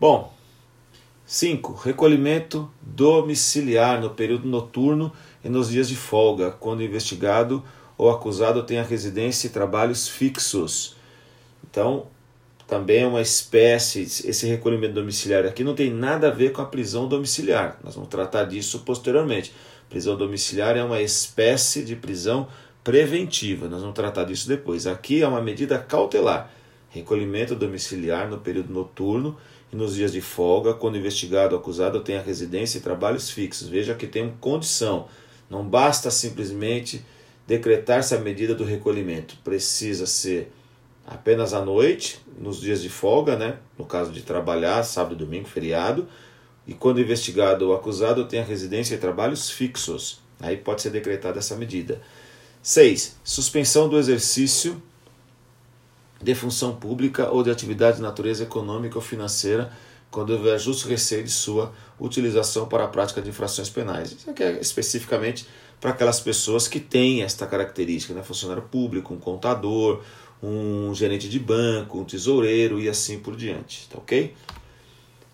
Bom, 0.00 0.32
5. 1.26 1.72
Recolhimento 1.74 2.70
domiciliar 2.80 4.00
no 4.00 4.10
período 4.10 4.46
noturno 4.46 5.12
e 5.44 5.48
nos 5.48 5.68
dias 5.68 5.88
de 5.88 5.96
folga, 5.96 6.50
quando 6.52 6.82
investigado 6.82 7.62
ou 7.98 8.10
acusado 8.10 8.62
tem 8.62 8.78
a 8.78 8.82
residência 8.82 9.46
e 9.46 9.50
trabalhos 9.50 10.08
fixos. 10.08 10.96
Então, 11.68 12.06
também 12.72 13.02
é 13.02 13.06
uma 13.06 13.20
espécie, 13.20 14.00
esse 14.00 14.46
recolhimento 14.46 14.94
domiciliar 14.94 15.44
aqui 15.44 15.62
não 15.62 15.74
tem 15.74 15.92
nada 15.92 16.28
a 16.28 16.30
ver 16.30 16.52
com 16.52 16.62
a 16.62 16.64
prisão 16.64 17.06
domiciliar. 17.06 17.78
Nós 17.84 17.96
vamos 17.96 18.08
tratar 18.08 18.44
disso 18.44 18.78
posteriormente. 18.78 19.52
Prisão 19.90 20.16
domiciliar 20.16 20.74
é 20.74 20.82
uma 20.82 21.02
espécie 21.02 21.84
de 21.84 21.94
prisão 21.94 22.48
preventiva. 22.82 23.68
Nós 23.68 23.82
vamos 23.82 23.94
tratar 23.94 24.24
disso 24.24 24.48
depois. 24.48 24.86
Aqui 24.86 25.20
é 25.20 25.28
uma 25.28 25.42
medida 25.42 25.78
cautelar. 25.78 26.50
Recolhimento 26.88 27.54
domiciliar 27.54 28.26
no 28.30 28.38
período 28.38 28.72
noturno 28.72 29.36
e 29.70 29.76
nos 29.76 29.94
dias 29.94 30.10
de 30.10 30.22
folga, 30.22 30.72
quando 30.72 30.94
o 30.94 30.98
investigado 30.98 31.54
ou 31.54 31.60
acusado 31.60 32.00
tem 32.00 32.16
a 32.16 32.22
residência 32.22 32.78
e 32.78 32.80
trabalhos 32.80 33.28
fixos. 33.28 33.68
Veja 33.68 33.94
que 33.94 34.06
tem 34.06 34.32
condição. 34.40 35.08
Não 35.50 35.62
basta 35.62 36.10
simplesmente 36.10 37.04
decretar-se 37.46 38.14
a 38.14 38.18
medida 38.18 38.54
do 38.54 38.64
recolhimento. 38.64 39.36
Precisa 39.44 40.06
ser 40.06 40.50
apenas 41.12 41.52
à 41.52 41.64
noite, 41.64 42.20
nos 42.38 42.60
dias 42.60 42.82
de 42.82 42.88
folga, 42.88 43.36
né? 43.36 43.58
no 43.78 43.84
caso 43.84 44.10
de 44.10 44.22
trabalhar, 44.22 44.82
sábado, 44.82 45.14
domingo, 45.14 45.46
feriado, 45.46 46.08
e 46.66 46.72
quando 46.72 47.00
investigado 47.00 47.68
ou 47.68 47.74
acusado 47.74 48.24
tem 48.24 48.40
a 48.40 48.44
residência 48.44 48.94
e 48.94 48.98
trabalhos 48.98 49.50
fixos. 49.50 50.20
Aí 50.40 50.56
pode 50.56 50.82
ser 50.82 50.90
decretada 50.90 51.38
essa 51.38 51.56
medida. 51.56 52.00
6. 52.62 53.16
Suspensão 53.22 53.88
do 53.88 53.98
exercício 53.98 54.80
de 56.22 56.34
função 56.34 56.74
pública 56.76 57.30
ou 57.30 57.42
de 57.42 57.50
atividade 57.50 57.96
de 57.96 58.02
natureza 58.02 58.44
econômica 58.44 58.96
ou 58.96 59.02
financeira 59.02 59.72
quando 60.10 60.30
houver 60.30 60.58
justo 60.58 60.88
receio 60.88 61.24
de 61.24 61.30
sua 61.30 61.72
utilização 61.98 62.68
para 62.68 62.84
a 62.84 62.88
prática 62.88 63.20
de 63.20 63.30
infrações 63.30 63.68
penais. 63.68 64.12
Isso 64.12 64.30
aqui 64.30 64.42
é 64.42 64.60
especificamente 64.60 65.46
para 65.82 65.90
aquelas 65.90 66.20
pessoas 66.20 66.68
que 66.68 66.78
têm 66.78 67.24
esta 67.24 67.44
característica, 67.44 68.14
né? 68.14 68.22
funcionário 68.22 68.62
público, 68.62 69.12
um 69.12 69.18
contador, 69.18 70.00
um 70.40 70.94
gerente 70.94 71.28
de 71.28 71.40
banco, 71.40 71.98
um 71.98 72.04
tesoureiro 72.04 72.80
e 72.80 72.88
assim 72.88 73.18
por 73.18 73.34
diante, 73.34 73.88
tá 73.90 73.98
ok? 73.98 74.32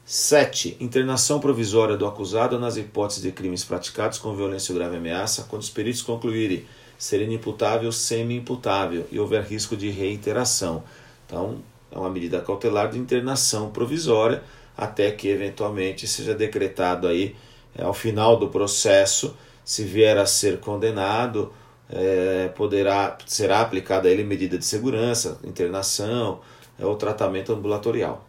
7. 0.07 0.79
Internação 0.81 1.39
provisória 1.39 1.99
do 1.99 2.07
acusado 2.07 2.59
nas 2.59 2.79
hipóteses 2.79 3.23
de 3.23 3.31
crimes 3.31 3.63
praticados 3.63 4.17
com 4.17 4.35
violência 4.35 4.73
ou 4.73 4.79
grave 4.79 4.97
ameaça, 4.97 5.47
quando 5.51 5.61
os 5.61 5.69
peritos 5.69 6.01
concluírem 6.01 6.65
ser 6.97 7.21
inimputável, 7.21 7.93
semi-imputável 7.93 9.07
e 9.13 9.21
houver 9.21 9.43
risco 9.43 9.77
de 9.77 9.91
reiteração. 9.91 10.83
Então, 11.27 11.59
é 11.93 11.99
uma 11.99 12.09
medida 12.09 12.41
cautelar 12.41 12.91
de 12.91 12.99
internação 12.99 13.69
provisória 13.69 14.43
até 14.75 15.11
que 15.11 15.29
eventualmente 15.29 16.09
seja 16.09 16.35
decretado 16.35 17.07
aí 17.07 17.37
é, 17.77 17.85
ao 17.85 17.93
final 17.93 18.39
do 18.39 18.49
processo, 18.49 19.37
se 19.69 19.85
vier 19.85 20.17
a 20.17 20.25
ser 20.25 20.61
condenado, 20.61 21.53
é, 21.91 22.49
poderá 22.57 23.19
será 23.27 23.61
aplicada 23.61 24.09
a 24.09 24.11
ele 24.11 24.25
medida 24.25 24.57
de 24.57 24.65
segurança, 24.65 25.39
internação 25.45 26.41
é, 26.79 26.87
ou 26.87 26.97
tratamento 26.97 27.53
ambulatorial. 27.53 28.27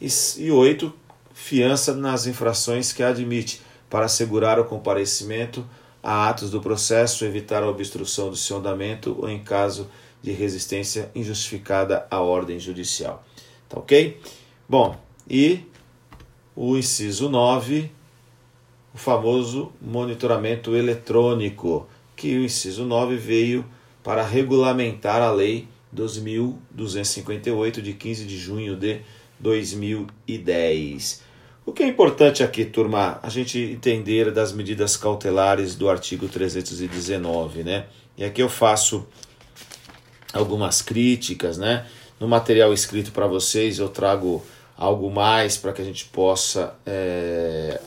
E, 0.00 0.06
e 0.36 0.52
oito, 0.52 0.94
fiança 1.34 1.92
nas 1.96 2.28
infrações 2.28 2.92
que 2.92 3.02
admite 3.02 3.60
para 3.90 4.04
assegurar 4.04 4.60
o 4.60 4.64
comparecimento 4.64 5.66
a 6.00 6.28
atos 6.28 6.48
do 6.48 6.60
processo, 6.60 7.24
evitar 7.24 7.64
a 7.64 7.68
obstrução 7.68 8.30
do 8.30 8.36
seu 8.36 8.58
andamento 8.58 9.16
ou 9.18 9.28
em 9.28 9.42
caso 9.42 9.90
de 10.22 10.30
resistência 10.30 11.10
injustificada 11.12 12.06
à 12.08 12.20
ordem 12.20 12.60
judicial. 12.60 13.24
Tá 13.68 13.80
ok? 13.80 14.20
Bom, 14.68 14.96
e 15.28 15.64
o 16.54 16.76
inciso 16.76 17.28
9, 17.28 17.95
o 18.96 18.98
famoso 18.98 19.70
monitoramento 19.78 20.74
eletrônico, 20.74 21.86
que 22.16 22.34
o 22.34 22.44
inciso 22.46 22.86
9 22.86 23.14
veio 23.16 23.62
para 24.02 24.22
regulamentar 24.22 25.20
a 25.20 25.30
lei 25.30 25.68
12.258, 25.94 27.82
de 27.82 27.92
15 27.92 28.24
de 28.24 28.38
junho 28.38 28.74
de 28.74 29.02
2010. 29.38 31.22
O 31.66 31.74
que 31.74 31.82
é 31.82 31.86
importante 31.86 32.42
aqui, 32.42 32.64
turma, 32.64 33.20
a 33.22 33.28
gente 33.28 33.58
entender 33.58 34.30
das 34.30 34.50
medidas 34.54 34.96
cautelares 34.96 35.74
do 35.74 35.90
artigo 35.90 36.26
319, 36.26 37.64
né? 37.64 37.84
E 38.16 38.24
aqui 38.24 38.42
eu 38.42 38.48
faço 38.48 39.06
algumas 40.32 40.80
críticas, 40.80 41.58
né? 41.58 41.86
No 42.18 42.26
material 42.26 42.72
escrito 42.72 43.12
para 43.12 43.26
vocês 43.26 43.78
eu 43.78 43.90
trago 43.90 44.42
algo 44.74 45.10
mais 45.10 45.58
para 45.58 45.74
que 45.74 45.82
a 45.82 45.84
gente 45.84 46.06
possa 46.06 46.74
é, 46.86 47.78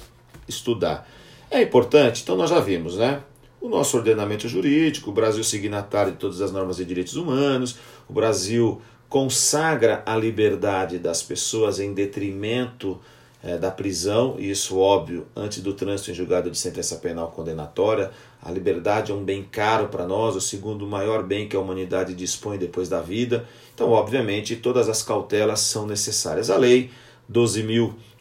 estudar. 0.50 1.08
É 1.50 1.62
importante, 1.62 2.24
então 2.24 2.36
nós 2.36 2.50
já 2.50 2.60
vimos, 2.60 2.98
né? 2.98 3.22
O 3.62 3.70
nosso 3.70 3.98
ordenamento 3.98 4.48
jurídico, 4.48 5.10
o 5.10 5.14
Brasil 5.14 5.44
signatário 5.44 6.14
de 6.14 6.18
todas 6.18 6.42
as 6.42 6.52
normas 6.52 6.78
de 6.78 6.86
direitos 6.86 7.16
humanos, 7.16 7.78
o 8.08 8.14
Brasil 8.14 8.82
consagra 9.08 10.04
a 10.06 10.16
liberdade 10.16 11.00
das 11.00 11.24
pessoas 11.24 11.80
em 11.80 11.94
detrimento 11.94 13.00
é, 13.42 13.58
da 13.58 13.72
prisão, 13.72 14.36
e 14.38 14.52
isso 14.52 14.78
óbvio, 14.78 15.26
antes 15.36 15.62
do 15.62 15.74
trânsito 15.74 16.12
em 16.12 16.14
julgado 16.14 16.52
de 16.52 16.58
sentença 16.58 16.98
penal 16.98 17.32
condenatória. 17.32 18.12
A 18.42 18.52
liberdade 18.52 19.12
é 19.12 19.16
um 19.16 19.24
bem 19.24 19.44
caro 19.44 19.88
para 19.88 20.06
nós, 20.06 20.36
o 20.36 20.42
segundo 20.42 20.86
maior 20.86 21.24
bem 21.24 21.48
que 21.48 21.56
a 21.56 21.60
humanidade 21.60 22.14
dispõe 22.14 22.58
depois 22.58 22.90
da 22.90 23.02
vida. 23.02 23.46
Então, 23.74 23.92
obviamente, 23.92 24.56
todas 24.58 24.90
as 24.90 25.02
cautelas 25.02 25.62
são 25.62 25.88
necessárias. 25.88 26.50
A 26.50 26.58
lei 26.58 26.92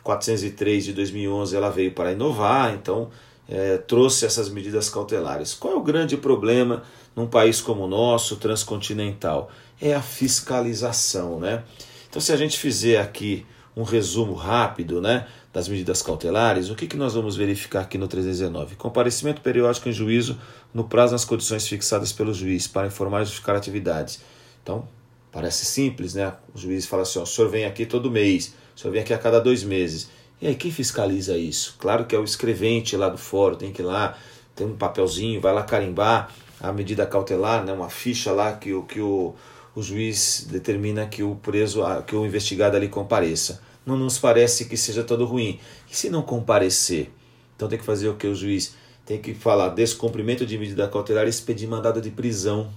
12.403 0.09 0.81
de 0.81 0.92
2011 0.92 1.57
ela 1.57 1.71
veio 1.71 1.92
para 1.92 2.12
inovar, 2.12 2.75
então 2.75 3.11
é, 3.49 3.79
trouxe 3.79 4.25
essas 4.25 4.49
medidas 4.49 4.88
cautelares. 4.88 5.55
Qual 5.55 5.75
é 5.75 5.77
o 5.77 5.83
grande 5.83 6.16
problema 6.16 6.83
num 7.14 7.27
país 7.27 7.61
como 7.61 7.85
o 7.85 7.88
nosso, 7.88 8.37
transcontinental? 8.37 9.51
É 9.81 9.94
a 9.94 10.03
fiscalização, 10.03 11.38
né? 11.38 11.64
Então, 12.09 12.21
se 12.21 12.33
a 12.33 12.37
gente 12.37 12.59
fizer 12.59 13.01
aqui 13.01 13.47
um 13.77 13.83
resumo 13.83 14.33
rápido 14.33 15.01
né, 15.01 15.27
das 15.53 15.68
medidas 15.68 16.03
cautelares, 16.03 16.71
o 16.71 16.75
que, 16.75 16.87
que 16.87 16.97
nós 16.97 17.14
vamos 17.14 17.37
verificar 17.37 17.83
aqui 17.83 17.97
no 17.97 18.09
319? 18.09 18.77
Comparecimento 18.77 19.40
periódico 19.40 19.88
em 19.88 19.92
juízo 19.92 20.38
no 20.73 20.85
prazo 20.85 21.12
nas 21.12 21.25
condições 21.25 21.68
fixadas 21.68 22.12
pelo 22.12 22.35
juiz 22.35 22.66
para 22.66 22.87
informar 22.87 23.23
e 23.23 23.25
justificar 23.25 23.57
atividades. 23.57 24.21
Então, 24.62 24.88
parece 25.31 25.64
simples, 25.64 26.14
né? 26.14 26.33
O 26.55 26.59
juiz 26.59 26.87
fala 26.87 27.03
assim: 27.03 27.18
ó, 27.18 27.23
o 27.23 27.27
senhor 27.27 27.51
vem 27.51 27.64
aqui 27.66 27.87
todo 27.87 28.11
mês, 28.11 28.55
senhor 28.78 28.92
vem 28.92 29.02
aqui 29.02 29.12
a 29.12 29.18
cada 29.18 29.40
dois 29.40 29.64
meses. 29.64 30.08
E 30.40 30.46
aí, 30.46 30.54
quem 30.54 30.70
fiscaliza 30.70 31.36
isso? 31.36 31.74
Claro 31.78 32.04
que 32.06 32.14
é 32.14 32.18
o 32.18 32.24
escrevente 32.24 32.96
lá 32.96 33.08
do 33.08 33.18
fórum, 33.18 33.56
tem 33.56 33.72
que 33.72 33.82
ir 33.82 33.84
lá, 33.84 34.16
tem 34.54 34.66
um 34.66 34.76
papelzinho, 34.76 35.40
vai 35.40 35.52
lá 35.52 35.64
carimbar 35.64 36.32
a 36.60 36.72
medida 36.72 37.06
cautelar, 37.06 37.64
né, 37.64 37.72
uma 37.72 37.88
ficha 37.88 38.32
lá 38.32 38.52
que, 38.52 38.72
o, 38.72 38.82
que 38.82 39.00
o, 39.00 39.34
o 39.74 39.82
juiz 39.82 40.46
determina 40.50 41.06
que 41.06 41.22
o 41.22 41.36
preso, 41.36 41.82
que 42.06 42.14
o 42.14 42.26
investigado 42.26 42.76
ali 42.76 42.88
compareça 42.88 43.62
não 43.86 43.96
nos 43.96 44.18
parece 44.18 44.66
que 44.66 44.76
seja 44.76 45.02
todo 45.02 45.24
ruim. 45.24 45.58
E 45.90 45.96
se 45.96 46.10
não 46.10 46.22
comparecer? 46.22 47.10
Então 47.56 47.68
tem 47.68 47.78
que 47.78 47.84
fazer 47.84 48.08
o 48.08 48.16
que 48.16 48.26
o 48.26 48.34
juiz 48.34 48.76
tem 49.06 49.20
que 49.20 49.32
falar 49.32 49.70
descumprimento 49.70 50.44
de 50.44 50.58
medida 50.58 50.86
cautelar 50.86 51.26
e 51.26 51.30
expedir 51.30 51.66
mandado 51.66 52.00
de 52.00 52.10
prisão. 52.10 52.70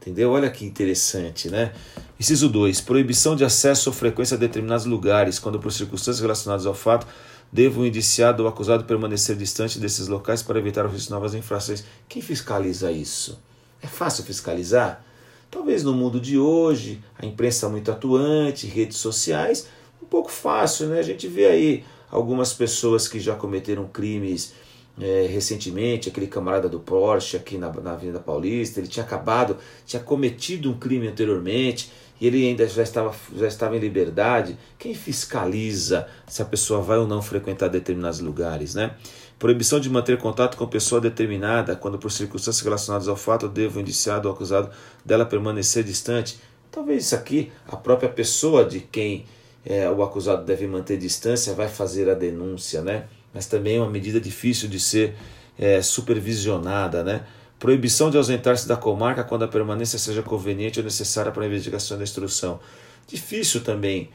Entendeu? 0.00 0.30
Olha 0.30 0.50
que 0.50 0.64
interessante, 0.64 1.50
né? 1.50 1.74
Inciso 2.20 2.48
2. 2.48 2.80
Proibição 2.80 3.36
de 3.36 3.44
acesso 3.44 3.90
ou 3.90 3.94
frequência 3.94 4.36
a 4.36 4.38
determinados 4.38 4.84
lugares, 4.84 5.38
quando 5.38 5.60
por 5.60 5.70
circunstâncias 5.70 6.20
relacionadas 6.20 6.66
ao 6.66 6.74
fato, 6.74 7.06
deva 7.52 7.80
o 7.80 7.86
indiciado 7.86 8.42
ou 8.42 8.48
acusado 8.48 8.84
permanecer 8.84 9.36
distante 9.36 9.78
desses 9.78 10.08
locais 10.08 10.42
para 10.42 10.58
evitar 10.58 10.84
o 10.84 10.88
risco 10.88 11.06
de 11.06 11.12
novas 11.12 11.32
infrações. 11.34 11.84
Quem 12.08 12.20
fiscaliza 12.20 12.90
isso? 12.90 13.38
É 13.80 13.86
fácil 13.86 14.24
fiscalizar? 14.24 15.04
Talvez 15.48 15.84
no 15.84 15.94
mundo 15.94 16.20
de 16.20 16.36
hoje, 16.36 17.00
a 17.16 17.24
imprensa 17.24 17.68
muito 17.68 17.90
atuante, 17.90 18.66
redes 18.66 18.96
sociais, 18.96 19.68
um 20.02 20.06
pouco 20.06 20.30
fácil, 20.30 20.88
né? 20.88 20.98
A 20.98 21.02
gente 21.02 21.28
vê 21.28 21.46
aí 21.46 21.84
algumas 22.10 22.52
pessoas 22.52 23.06
que 23.06 23.20
já 23.20 23.36
cometeram 23.36 23.86
crimes 23.86 24.54
é, 25.00 25.28
recentemente, 25.30 26.08
aquele 26.08 26.26
camarada 26.26 26.68
do 26.68 26.80
Porsche 26.80 27.36
aqui 27.36 27.56
na, 27.56 27.72
na 27.72 27.92
Avenida 27.92 28.18
Paulista, 28.18 28.80
ele 28.80 28.88
tinha 28.88 29.04
acabado, 29.04 29.56
tinha 29.86 30.02
cometido 30.02 30.70
um 30.70 30.76
crime 30.76 31.06
anteriormente 31.06 31.90
e 32.20 32.26
ele 32.26 32.46
ainda 32.46 32.66
já 32.68 32.82
estava, 32.82 33.14
já 33.36 33.46
estava 33.46 33.76
em 33.76 33.78
liberdade. 33.78 34.58
Quem 34.78 34.94
fiscaliza 34.94 36.06
se 36.26 36.42
a 36.42 36.44
pessoa 36.44 36.80
vai 36.80 36.98
ou 36.98 37.06
não 37.06 37.22
frequentar 37.22 37.68
determinados 37.68 38.20
lugares, 38.20 38.74
né? 38.74 38.92
Proibição 39.38 39.78
de 39.78 39.88
manter 39.88 40.18
contato 40.18 40.56
com 40.56 40.66
pessoa 40.66 41.00
determinada 41.00 41.76
quando 41.76 41.96
por 41.96 42.10
circunstâncias 42.10 42.64
relacionadas 42.64 43.06
ao 43.06 43.16
fato 43.16 43.48
deva 43.48 43.78
o 43.78 43.80
indiciado 43.80 44.28
ou 44.28 44.34
acusado 44.34 44.70
dela 45.04 45.24
permanecer 45.24 45.84
distante. 45.84 46.40
Talvez 46.72 47.06
isso 47.06 47.14
aqui, 47.14 47.52
a 47.68 47.76
própria 47.76 48.08
pessoa 48.08 48.64
de 48.64 48.80
quem 48.80 49.24
é, 49.64 49.88
o 49.88 50.02
acusado 50.02 50.44
deve 50.44 50.66
manter 50.66 50.98
distância, 50.98 51.54
vai 51.54 51.68
fazer 51.68 52.10
a 52.10 52.14
denúncia, 52.14 52.82
né? 52.82 53.04
Mas 53.32 53.46
também 53.46 53.76
é 53.76 53.80
uma 53.80 53.90
medida 53.90 54.20
difícil 54.20 54.68
de 54.68 54.80
ser 54.80 55.14
é, 55.56 55.80
supervisionada, 55.82 57.04
né? 57.04 57.24
Proibição 57.58 58.10
de 58.10 58.16
ausentar-se 58.16 58.68
da 58.68 58.76
comarca 58.76 59.24
quando 59.24 59.42
a 59.42 59.48
permanência 59.48 59.98
seja 59.98 60.22
conveniente 60.22 60.78
ou 60.78 60.84
necessária 60.84 61.32
para 61.32 61.42
a 61.42 61.46
investigação 61.46 61.96
da 61.96 62.04
instrução. 62.04 62.60
Difícil 63.06 63.62
também. 63.62 64.10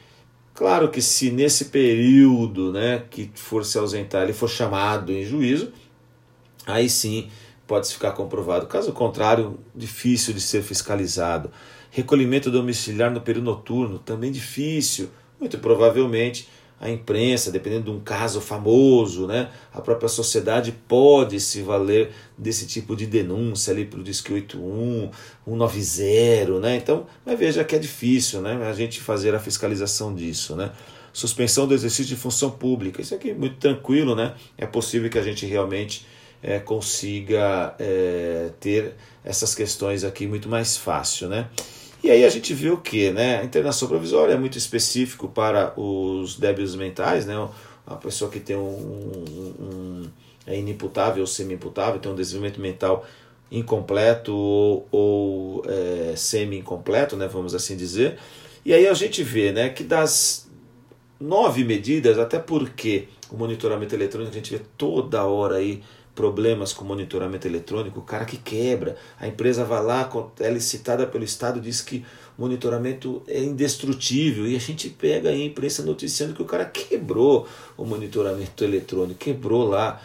Claro 0.53 0.89
que 0.89 1.01
se 1.01 1.31
nesse 1.31 1.65
período 1.65 2.71
né, 2.71 3.03
que 3.09 3.31
for 3.33 3.65
se 3.65 3.77
ausentar 3.77 4.23
ele 4.23 4.33
for 4.33 4.47
chamado 4.47 5.11
em 5.11 5.25
juízo, 5.25 5.71
aí 6.65 6.87
sim 6.87 7.29
pode 7.67 7.91
ficar 7.91 8.11
comprovado. 8.11 8.67
Caso 8.67 8.93
contrário, 8.93 9.59
difícil 9.75 10.33
de 10.33 10.39
ser 10.39 10.61
fiscalizado. 10.61 11.51
Recolhimento 11.89 12.51
domiciliar 12.51 13.11
no 13.11 13.21
período 13.21 13.45
noturno, 13.45 13.99
também 13.99 14.31
difícil 14.31 15.09
muito 15.39 15.57
provavelmente 15.57 16.47
a 16.83 16.89
imprensa, 16.89 17.49
dependendo 17.49 17.85
de 17.85 17.91
um 17.91 17.99
caso 18.01 18.41
famoso, 18.41 19.25
né, 19.25 19.49
a 19.73 19.79
própria 19.79 20.09
sociedade 20.09 20.73
pode 20.85 21.39
se 21.39 21.61
valer 21.61 22.11
desse 22.37 22.67
tipo 22.67 22.93
de 22.93 23.05
denúncia 23.05 23.71
ali 23.71 23.85
para 23.85 24.01
o 24.01 24.03
Disque 24.03 24.33
81, 24.33 25.09
190, 25.45 26.59
né? 26.59 26.75
Então, 26.75 27.07
mas 27.25 27.39
veja 27.39 27.63
que 27.63 27.73
é 27.73 27.79
difícil, 27.79 28.41
né, 28.41 28.67
a 28.67 28.73
gente 28.73 28.99
fazer 28.99 29.33
a 29.33 29.39
fiscalização 29.39 30.13
disso, 30.13 30.57
né? 30.57 30.71
Suspensão 31.13 31.65
do 31.65 31.73
exercício 31.73 32.03
de 32.03 32.17
função 32.17 32.51
pública, 32.51 33.01
isso 33.01 33.15
aqui 33.15 33.29
é 33.29 33.33
muito 33.33 33.55
tranquilo, 33.55 34.13
né? 34.13 34.33
É 34.57 34.65
possível 34.65 35.09
que 35.09 35.17
a 35.17 35.23
gente 35.23 35.45
realmente 35.45 36.05
é, 36.41 36.59
consiga 36.59 37.75
é, 37.79 38.49
ter 38.59 38.95
essas 39.23 39.55
questões 39.55 40.03
aqui 40.03 40.27
muito 40.27 40.49
mais 40.49 40.75
fácil, 40.75 41.29
né? 41.29 41.47
E 42.03 42.11
aí 42.11 42.25
a 42.25 42.29
gente 42.29 42.53
viu 42.53 42.77
que 42.77 43.11
né, 43.11 43.39
a 43.39 43.43
internação 43.45 43.87
provisória 43.87 44.33
é 44.33 44.37
muito 44.37 44.57
específico 44.57 45.29
para 45.29 45.73
os 45.79 46.37
débitos 46.37 46.75
mentais, 46.75 47.25
né, 47.25 47.37
uma 47.87 47.97
pessoa 47.97 48.29
que 48.29 48.41
tem 48.41 48.57
um, 48.57 48.61
um, 48.61 49.55
um 49.61 50.09
é 50.45 50.59
inimputável 50.59 51.21
ou 51.21 51.27
semi-imputável, 51.27 52.01
tem 52.01 52.11
um 52.11 52.15
desenvolvimento 52.15 52.59
mental 52.59 53.05
incompleto 53.49 54.33
ou, 54.33 54.87
ou 54.91 55.63
é, 55.65 56.13
semi-incompleto, 56.15 57.15
né, 57.15 57.27
vamos 57.27 57.55
assim 57.55 57.77
dizer. 57.77 58.17
E 58.65 58.73
aí 58.73 58.87
a 58.87 58.93
gente 58.93 59.23
vê 59.23 59.53
né, 59.53 59.69
que 59.69 59.83
das 59.83 60.49
nove 61.19 61.63
medidas, 61.63 62.19
até 62.19 62.37
porque 62.37 63.07
o 63.31 63.37
monitoramento 63.37 63.95
eletrônico 63.95 64.31
a 64.31 64.35
gente 64.35 64.51
vê 64.51 64.61
toda 64.77 65.23
hora 65.23 65.55
aí 65.55 65.81
problemas 66.15 66.73
com 66.73 66.85
monitoramento 66.85 67.47
eletrônico, 67.47 67.99
o 67.99 68.03
cara 68.03 68.25
que 68.25 68.37
quebra, 68.37 68.95
a 69.19 69.27
empresa 69.27 69.65
vai 69.65 69.83
lá, 69.83 70.09
é 70.39 70.49
licitada 70.49 71.07
pelo 71.07 71.23
Estado, 71.23 71.59
diz 71.59 71.81
que 71.81 72.05
monitoramento 72.37 73.21
é 73.27 73.41
indestrutível 73.43 74.47
e 74.47 74.55
a 74.55 74.59
gente 74.59 74.89
pega 74.89 75.29
a 75.29 75.37
imprensa 75.37 75.83
noticiando 75.83 76.33
que 76.33 76.41
o 76.41 76.45
cara 76.45 76.65
quebrou 76.65 77.47
o 77.77 77.85
monitoramento 77.85 78.63
eletrônico, 78.63 79.19
quebrou 79.19 79.67
lá 79.67 80.01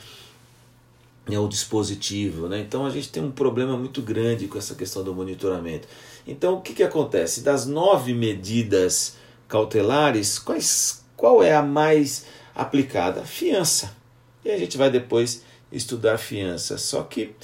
né, 1.29 1.38
o 1.38 1.47
dispositivo. 1.47 2.49
Né? 2.49 2.61
Então 2.61 2.87
a 2.87 2.90
gente 2.90 3.11
tem 3.11 3.23
um 3.23 3.31
problema 3.31 3.77
muito 3.77 4.01
grande 4.01 4.49
com 4.49 4.59
essa 4.59 4.75
questão 4.75 5.05
do 5.05 5.14
monitoramento. 5.14 5.87
Então 6.27 6.55
o 6.55 6.61
que, 6.61 6.75
que 6.75 6.83
acontece? 6.83 7.42
Das 7.42 7.66
nove 7.66 8.14
medidas 8.14 9.16
cautelares, 9.47 10.38
quais, 10.38 11.05
qual 11.16 11.42
é 11.42 11.55
a 11.55 11.62
mais 11.62 12.27
aplicada? 12.55 13.25
Fiança. 13.25 13.97
E 14.44 14.51
a 14.51 14.59
gente 14.59 14.77
vai 14.77 14.90
depois 14.90 15.42
estudar 15.72 16.18
fiança. 16.18 16.78
Só 16.78 17.02
que 17.02 17.35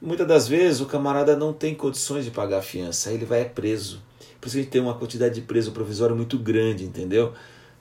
muitas 0.00 0.26
das 0.26 0.48
vezes 0.48 0.80
o 0.80 0.86
camarada 0.86 1.36
não 1.36 1.52
tem 1.52 1.74
condições 1.74 2.24
de 2.24 2.30
pagar 2.30 2.58
a 2.58 2.62
fiança, 2.62 3.12
ele 3.12 3.24
vai 3.24 3.44
preso. 3.44 4.02
Por 4.40 4.48
isso 4.48 4.56
a 4.56 4.60
gente 4.60 4.70
tem 4.70 4.80
uma 4.80 4.94
quantidade 4.94 5.34
de 5.34 5.42
preso 5.42 5.72
provisório 5.72 6.16
muito 6.16 6.38
grande, 6.38 6.84
entendeu? 6.84 7.32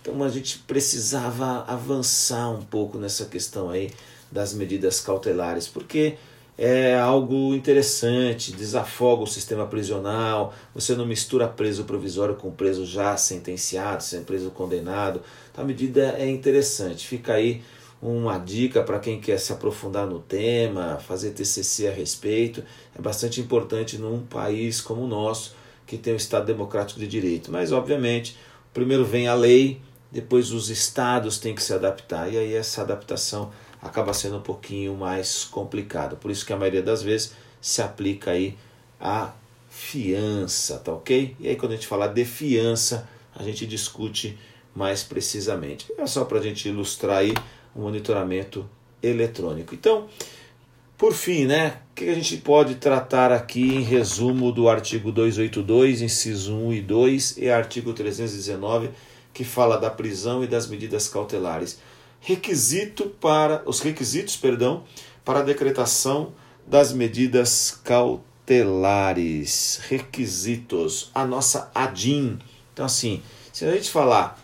Então 0.01 0.21
a 0.23 0.29
gente 0.29 0.59
precisava 0.59 1.63
avançar 1.67 2.49
um 2.49 2.62
pouco 2.62 2.97
nessa 2.97 3.25
questão 3.25 3.69
aí 3.69 3.91
das 4.31 4.53
medidas 4.53 4.99
cautelares, 4.99 5.67
porque 5.67 6.17
é 6.57 6.99
algo 6.99 7.55
interessante, 7.55 8.51
desafoga 8.51 9.23
o 9.23 9.27
sistema 9.27 9.65
prisional, 9.65 10.53
você 10.75 10.93
não 10.93 11.05
mistura 11.05 11.47
preso 11.47 11.85
provisório 11.85 12.35
com 12.35 12.51
preso 12.51 12.85
já 12.85 13.15
sentenciado, 13.15 14.03
sem 14.03 14.23
preso 14.23 14.51
condenado. 14.51 15.21
Então 15.51 15.63
a 15.63 15.67
medida 15.67 16.15
é 16.17 16.29
interessante. 16.29 17.07
Fica 17.07 17.33
aí 17.33 17.62
uma 18.01 18.38
dica 18.38 18.81
para 18.81 18.99
quem 18.99 19.19
quer 19.19 19.38
se 19.39 19.51
aprofundar 19.51 20.07
no 20.07 20.19
tema, 20.19 20.99
fazer 20.99 21.31
TCC 21.31 21.88
a 21.88 21.91
respeito. 21.91 22.63
É 22.97 23.01
bastante 23.01 23.41
importante 23.41 23.97
num 23.97 24.21
país 24.21 24.79
como 24.79 25.03
o 25.03 25.07
nosso, 25.07 25.55
que 25.85 25.97
tem 25.97 26.13
o 26.13 26.17
Estado 26.17 26.45
Democrático 26.45 26.99
de 26.99 27.07
Direito. 27.07 27.51
Mas, 27.51 27.71
obviamente, 27.71 28.38
primeiro 28.73 29.03
vem 29.03 29.27
a 29.27 29.33
lei, 29.33 29.81
depois 30.12 30.51
os 30.51 30.69
estados 30.69 31.38
têm 31.39 31.53
que 31.53 31.62
se 31.62 31.73
adaptar, 31.73 32.31
e 32.31 32.38
aí 32.38 32.53
essa 32.53 32.81
adaptação 32.81 33.51
acaba 33.81 34.13
sendo 34.13 34.38
um 34.38 34.41
pouquinho 34.41 34.95
mais 34.95 35.43
complicada. 35.45 36.15
Por 36.15 36.31
isso 36.31 36.45
que 36.45 36.53
a 36.53 36.57
maioria 36.57 36.81
das 36.81 37.01
vezes 37.01 37.33
se 37.62 37.81
aplica 37.81 38.31
aí 38.31 38.57
a 38.99 39.33
fiança, 39.69 40.77
tá 40.77 40.91
ok? 40.91 41.35
E 41.39 41.47
aí 41.47 41.55
quando 41.55 41.73
a 41.73 41.75
gente 41.75 41.88
falar 41.88 42.07
de 42.07 42.25
fiança, 42.25 43.07
a 43.35 43.43
gente 43.43 43.65
discute 43.65 44.38
mais 44.75 45.03
precisamente. 45.03 45.85
É 45.97 46.05
só 46.05 46.25
para 46.25 46.39
a 46.39 46.41
gente 46.41 46.67
ilustrar 46.67 47.17
aí 47.17 47.33
monitoramento 47.79 48.69
eletrônico. 49.01 49.73
Então, 49.73 50.07
por 50.97 51.13
fim, 51.13 51.45
né, 51.45 51.79
o 51.91 51.95
que 51.95 52.09
a 52.09 52.13
gente 52.13 52.35
pode 52.37 52.75
tratar 52.75 53.31
aqui 53.31 53.61
em 53.61 53.81
resumo 53.81 54.51
do 54.51 54.67
artigo 54.67 55.11
282, 55.11 56.01
inciso 56.01 56.53
1 56.55 56.73
e 56.73 56.81
2 56.81 57.37
e 57.37 57.49
artigo 57.49 57.93
319, 57.93 58.89
que 59.33 59.45
fala 59.45 59.77
da 59.77 59.89
prisão 59.89 60.43
e 60.43 60.47
das 60.47 60.67
medidas 60.67 61.07
cautelares. 61.07 61.79
Requisito 62.19 63.05
para 63.05 63.63
os 63.65 63.79
requisitos, 63.79 64.35
perdão, 64.35 64.83
para 65.23 65.39
a 65.39 65.43
decretação 65.43 66.33
das 66.67 66.91
medidas 66.91 67.79
cautelares. 67.81 69.79
Requisitos, 69.87 71.11
a 71.15 71.25
nossa 71.25 71.71
ADIM. 71.73 72.39
Então 72.73 72.85
assim, 72.85 73.23
se 73.53 73.63
a 73.63 73.71
gente 73.71 73.89
falar 73.89 74.37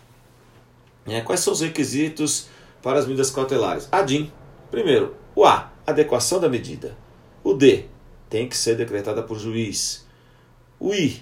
né, 1.06 1.20
quais 1.20 1.40
são 1.40 1.52
os 1.52 1.60
requisitos 1.60 2.48
para 2.86 3.00
as 3.00 3.04
medidas 3.04 3.32
cautelares? 3.32 3.88
ADIM. 3.90 4.30
Primeiro, 4.70 5.16
o 5.34 5.44
A, 5.44 5.72
adequação 5.84 6.38
da 6.38 6.48
medida. 6.48 6.96
O 7.42 7.52
D, 7.52 7.86
tem 8.30 8.48
que 8.48 8.56
ser 8.56 8.76
decretada 8.76 9.24
por 9.24 9.40
juiz. 9.40 10.06
O 10.78 10.94
I, 10.94 11.20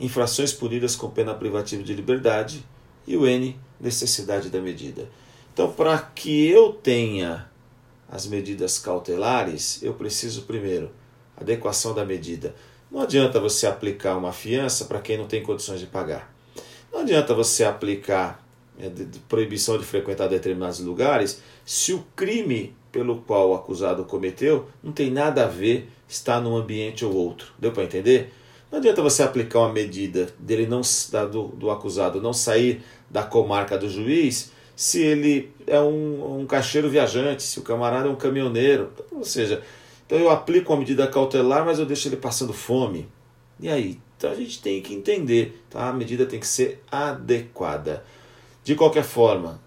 infrações 0.00 0.54
punidas 0.54 0.96
com 0.96 1.10
pena 1.10 1.34
privativa 1.34 1.82
de 1.82 1.92
liberdade. 1.92 2.64
E 3.06 3.14
o 3.14 3.26
N, 3.26 3.60
necessidade 3.78 4.48
da 4.48 4.58
medida. 4.58 5.06
Então, 5.52 5.70
para 5.70 5.98
que 5.98 6.48
eu 6.48 6.72
tenha 6.72 7.46
as 8.08 8.26
medidas 8.26 8.78
cautelares, 8.78 9.82
eu 9.82 9.92
preciso 9.92 10.44
primeiro 10.44 10.90
adequação 11.36 11.92
da 11.92 12.06
medida. 12.06 12.54
Não 12.90 13.02
adianta 13.02 13.38
você 13.38 13.66
aplicar 13.66 14.16
uma 14.16 14.32
fiança 14.32 14.86
para 14.86 15.02
quem 15.02 15.18
não 15.18 15.26
tem 15.26 15.42
condições 15.42 15.78
de 15.78 15.86
pagar. 15.86 16.34
Não 16.90 17.00
adianta 17.00 17.34
você 17.34 17.64
aplicar 17.64 18.45
de, 18.78 19.04
de 19.04 19.18
proibição 19.20 19.78
de 19.78 19.84
frequentar 19.84 20.28
determinados 20.28 20.80
lugares 20.80 21.42
se 21.64 21.92
o 21.92 22.04
crime 22.14 22.74
pelo 22.92 23.18
qual 23.18 23.50
o 23.50 23.54
acusado 23.54 24.04
cometeu 24.04 24.68
não 24.82 24.92
tem 24.92 25.10
nada 25.10 25.44
a 25.44 25.48
ver 25.48 25.88
estar 26.08 26.40
num 26.40 26.56
ambiente 26.56 27.04
ou 27.04 27.14
outro. 27.14 27.52
Deu 27.58 27.72
para 27.72 27.84
entender? 27.84 28.32
Não 28.70 28.78
adianta 28.78 29.02
você 29.02 29.22
aplicar 29.22 29.60
uma 29.60 29.72
medida 29.72 30.28
dele 30.38 30.66
não 30.66 30.80
do, 31.30 31.48
do 31.48 31.70
acusado 31.70 32.20
não 32.20 32.32
sair 32.32 32.82
da 33.10 33.22
comarca 33.22 33.78
do 33.78 33.88
juiz 33.88 34.50
se 34.74 35.00
ele 35.00 35.50
é 35.66 35.80
um, 35.80 36.40
um 36.40 36.46
caixeiro 36.46 36.90
viajante, 36.90 37.42
se 37.42 37.58
o 37.58 37.62
camarada 37.62 38.08
é 38.08 38.10
um 38.10 38.16
caminhoneiro. 38.16 38.92
Ou 39.10 39.24
seja, 39.24 39.62
então 40.04 40.18
eu 40.18 40.30
aplico 40.30 40.72
uma 40.72 40.78
medida 40.80 41.06
cautelar, 41.06 41.64
mas 41.64 41.78
eu 41.78 41.86
deixo 41.86 42.08
ele 42.08 42.16
passando 42.16 42.52
fome. 42.52 43.08
E 43.58 43.68
aí? 43.68 43.98
Então 44.16 44.30
a 44.30 44.34
gente 44.34 44.60
tem 44.60 44.80
que 44.82 44.94
entender, 44.94 45.62
tá? 45.70 45.88
a 45.88 45.92
medida 45.92 46.26
tem 46.26 46.38
que 46.38 46.46
ser 46.46 46.82
adequada. 46.90 48.04
De 48.66 48.74
qualquer 48.74 49.04
forma, 49.04 49.60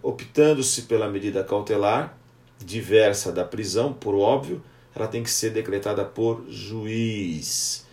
optando-se 0.00 0.82
pela 0.82 1.08
medida 1.08 1.42
cautelar, 1.42 2.16
diversa 2.56 3.32
da 3.32 3.44
prisão, 3.44 3.92
por 3.92 4.14
óbvio, 4.14 4.62
ela 4.94 5.08
tem 5.08 5.24
que 5.24 5.30
ser 5.30 5.50
decretada 5.50 6.04
por 6.04 6.44
juiz. 6.48 7.84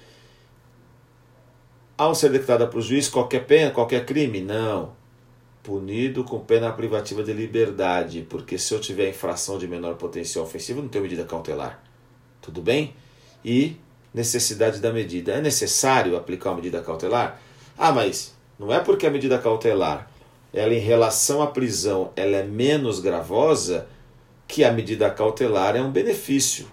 Ao 1.98 2.14
ser 2.14 2.30
decretada 2.30 2.68
por 2.68 2.80
juiz, 2.80 3.10
qualquer 3.10 3.48
pena, 3.48 3.72
qualquer 3.72 4.06
crime? 4.06 4.40
Não. 4.40 4.94
Punido 5.64 6.24
com 6.24 6.40
pena 6.40 6.72
privativa 6.72 7.24
de 7.24 7.34
liberdade, 7.34 8.28
porque 8.30 8.60
se 8.60 8.72
eu 8.72 8.80
tiver 8.80 9.10
infração 9.10 9.58
de 9.58 9.68
menor 9.68 9.96
potencial 9.96 10.46
ofensivo, 10.46 10.80
não 10.80 10.90
tenho 10.90 11.02
medida 11.02 11.26
cautelar. 11.26 11.84
Tudo 12.40 12.62
bem? 12.62 12.96
E 13.44 13.78
necessidade 14.14 14.80
da 14.80 14.94
medida. 14.94 15.32
É 15.32 15.42
necessário 15.42 16.16
aplicar 16.16 16.52
uma 16.52 16.58
medida 16.58 16.84
cautelar? 16.84 17.42
Ah, 17.76 17.92
mas 17.92 18.36
não 18.60 18.72
é 18.72 18.80
porque 18.80 19.08
a 19.08 19.10
medida 19.10 19.40
cautelar, 19.40 20.11
ela 20.54 20.74
em 20.74 20.80
relação 20.80 21.42
à 21.42 21.48
prisão, 21.48 22.12
ela 22.16 22.38
é 22.38 22.44
menos 22.44 23.00
gravosa, 23.00 23.88
que 24.48 24.64
a 24.64 24.72
medida 24.72 25.10
cautelar 25.10 25.76
é 25.76 25.82
um 25.82 25.92
benefício, 25.92 26.68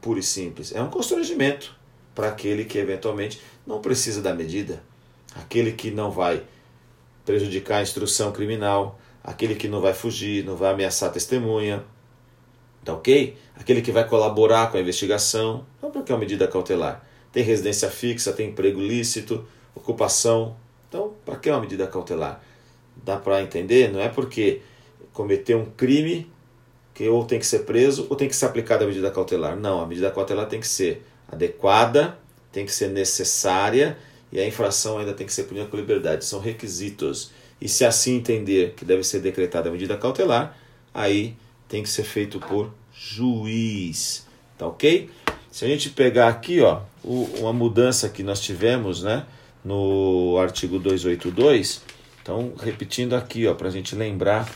puro 0.00 0.18
e 0.18 0.22
simples. 0.22 0.74
É 0.74 0.82
um 0.82 0.88
constrangimento 0.88 1.76
para 2.14 2.28
aquele 2.28 2.64
que 2.64 2.78
eventualmente 2.78 3.40
não 3.66 3.80
precisa 3.80 4.22
da 4.22 4.34
medida. 4.34 4.82
Aquele 5.34 5.72
que 5.72 5.90
não 5.90 6.10
vai 6.10 6.42
prejudicar 7.24 7.78
a 7.78 7.82
instrução 7.82 8.32
criminal, 8.32 8.98
aquele 9.22 9.54
que 9.54 9.68
não 9.68 9.82
vai 9.82 9.92
fugir, 9.92 10.42
não 10.42 10.56
vai 10.56 10.72
ameaçar 10.72 11.10
a 11.10 11.12
testemunha, 11.12 11.84
tá 12.82 12.94
ok? 12.94 13.36
Aquele 13.54 13.82
que 13.82 13.92
vai 13.92 14.08
colaborar 14.08 14.70
com 14.70 14.78
a 14.78 14.80
investigação. 14.80 15.66
Então, 15.76 15.90
por 15.90 16.02
que 16.02 16.10
é 16.10 16.14
uma 16.14 16.20
medida 16.20 16.48
cautelar? 16.48 17.04
Tem 17.30 17.42
residência 17.42 17.90
fixa, 17.90 18.32
tem 18.32 18.48
emprego 18.48 18.80
lícito, 18.80 19.46
ocupação. 19.74 20.56
Então, 20.88 21.12
para 21.26 21.36
que 21.36 21.50
é 21.50 21.52
uma 21.52 21.60
medida 21.60 21.86
cautelar? 21.86 22.42
Dá 23.04 23.16
para 23.16 23.42
entender? 23.42 23.92
Não 23.92 24.00
é 24.00 24.08
porque 24.08 24.60
cometeu 25.12 25.58
um 25.58 25.66
crime 25.66 26.30
que 26.94 27.08
ou 27.08 27.24
tem 27.24 27.38
que 27.38 27.46
ser 27.46 27.60
preso 27.60 28.06
ou 28.10 28.16
tem 28.16 28.28
que 28.28 28.36
ser 28.36 28.46
aplicada 28.46 28.84
a 28.84 28.88
medida 28.88 29.10
cautelar. 29.10 29.56
Não, 29.56 29.80
a 29.80 29.86
medida 29.86 30.10
cautelar 30.10 30.46
tem 30.46 30.60
que 30.60 30.66
ser 30.66 31.04
adequada, 31.30 32.18
tem 32.52 32.64
que 32.64 32.72
ser 32.72 32.88
necessária 32.88 33.96
e 34.32 34.40
a 34.40 34.46
infração 34.46 34.98
ainda 34.98 35.12
tem 35.12 35.26
que 35.26 35.32
ser 35.32 35.44
punida 35.44 35.66
com 35.66 35.76
liberdade. 35.76 36.24
São 36.24 36.40
requisitos. 36.40 37.30
E 37.60 37.68
se 37.68 37.84
assim 37.84 38.16
entender 38.16 38.74
que 38.76 38.84
deve 38.84 39.02
ser 39.02 39.20
decretada 39.20 39.68
a 39.68 39.72
medida 39.72 39.96
cautelar, 39.96 40.56
aí 40.92 41.36
tem 41.68 41.82
que 41.82 41.88
ser 41.88 42.04
feito 42.04 42.38
por 42.38 42.72
juiz. 42.92 44.26
Tá 44.56 44.66
ok? 44.66 45.10
Se 45.50 45.64
a 45.64 45.68
gente 45.68 45.90
pegar 45.90 46.28
aqui, 46.28 46.60
ó, 46.60 46.82
uma 47.04 47.52
mudança 47.52 48.08
que 48.08 48.22
nós 48.22 48.40
tivemos, 48.40 49.02
né, 49.02 49.24
no 49.64 50.36
artigo 50.38 50.78
282, 50.78 51.82
então 52.28 52.52
repetindo 52.60 53.16
aqui, 53.16 53.46
ó, 53.46 53.54
para 53.54 53.68
a 53.68 53.70
gente 53.70 53.96
lembrar 53.96 54.46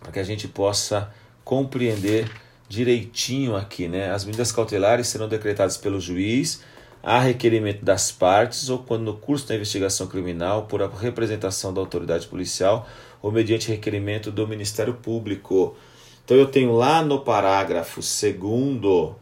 para 0.00 0.10
que 0.10 0.18
a 0.18 0.24
gente 0.24 0.48
possa 0.48 1.14
compreender 1.44 2.28
direitinho 2.68 3.54
aqui, 3.54 3.86
né? 3.86 4.10
As 4.10 4.24
medidas 4.24 4.50
cautelares 4.50 5.06
serão 5.06 5.28
decretadas 5.28 5.76
pelo 5.76 6.00
juiz 6.00 6.60
a 7.00 7.20
requerimento 7.20 7.84
das 7.84 8.10
partes 8.10 8.68
ou 8.68 8.78
quando 8.80 9.04
no 9.04 9.16
curso 9.16 9.46
da 9.46 9.54
investigação 9.54 10.08
criminal 10.08 10.64
por 10.64 10.80
representação 10.80 11.72
da 11.72 11.80
autoridade 11.80 12.26
policial 12.26 12.88
ou 13.22 13.30
mediante 13.30 13.68
requerimento 13.68 14.32
do 14.32 14.48
Ministério 14.48 14.94
Público. 14.94 15.76
Então 16.24 16.36
eu 16.36 16.46
tenho 16.46 16.72
lá 16.72 17.00
no 17.00 17.20
parágrafo 17.20 18.02
segundo 18.02 19.14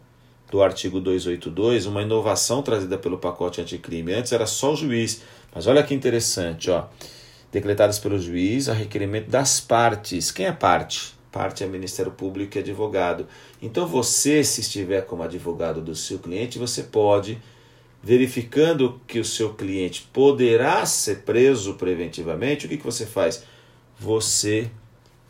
do 0.51 0.63
artigo 0.63 0.99
282 0.99 1.85
uma 1.87 2.03
inovação 2.03 2.63
trazida 2.63 2.97
pelo 2.97 3.19
pacote 3.19 3.61
anticrime. 3.61 4.13
Antes 4.13 4.33
era 4.33 4.47
só 4.47 4.73
o 4.73 4.77
juiz, 4.77 5.23
mas 5.55 5.67
olha 5.67 5.83
que 5.83 5.95
interessante, 5.95 6.71
ó 6.71 6.87
decretadas 7.53 7.99
pelo 7.99 8.19
juiz 8.19 8.69
a 8.71 8.73
requerimento 8.73 9.29
das 9.29 9.61
partes. 9.61 10.31
Quem 10.31 10.47
é 10.47 10.53
parte? 10.53 11.15
Parte 11.31 11.63
é 11.63 11.67
Ministério 11.67 12.11
Público 12.11 12.57
e 12.57 12.61
advogado. 12.61 13.27
Então 13.61 13.87
você, 13.87 14.43
se 14.43 14.63
estiver 14.63 15.03
como 15.03 15.23
advogado 15.23 15.83
do 15.83 15.95
seu 15.95 16.19
cliente, 16.19 16.59
você 16.59 16.83
pode, 16.83 17.39
verificando 18.03 19.01
que 19.07 19.21
o 19.21 19.25
seu 19.25 19.53
cliente 19.53 20.09
poderá 20.13 20.85
ser 20.87 21.21
preso 21.21 21.75
preventivamente, 21.75 22.65
o 22.65 22.69
que, 22.69 22.79
que 22.79 22.85
você 22.85 23.05
faz? 23.05 23.45
Você 24.01 24.71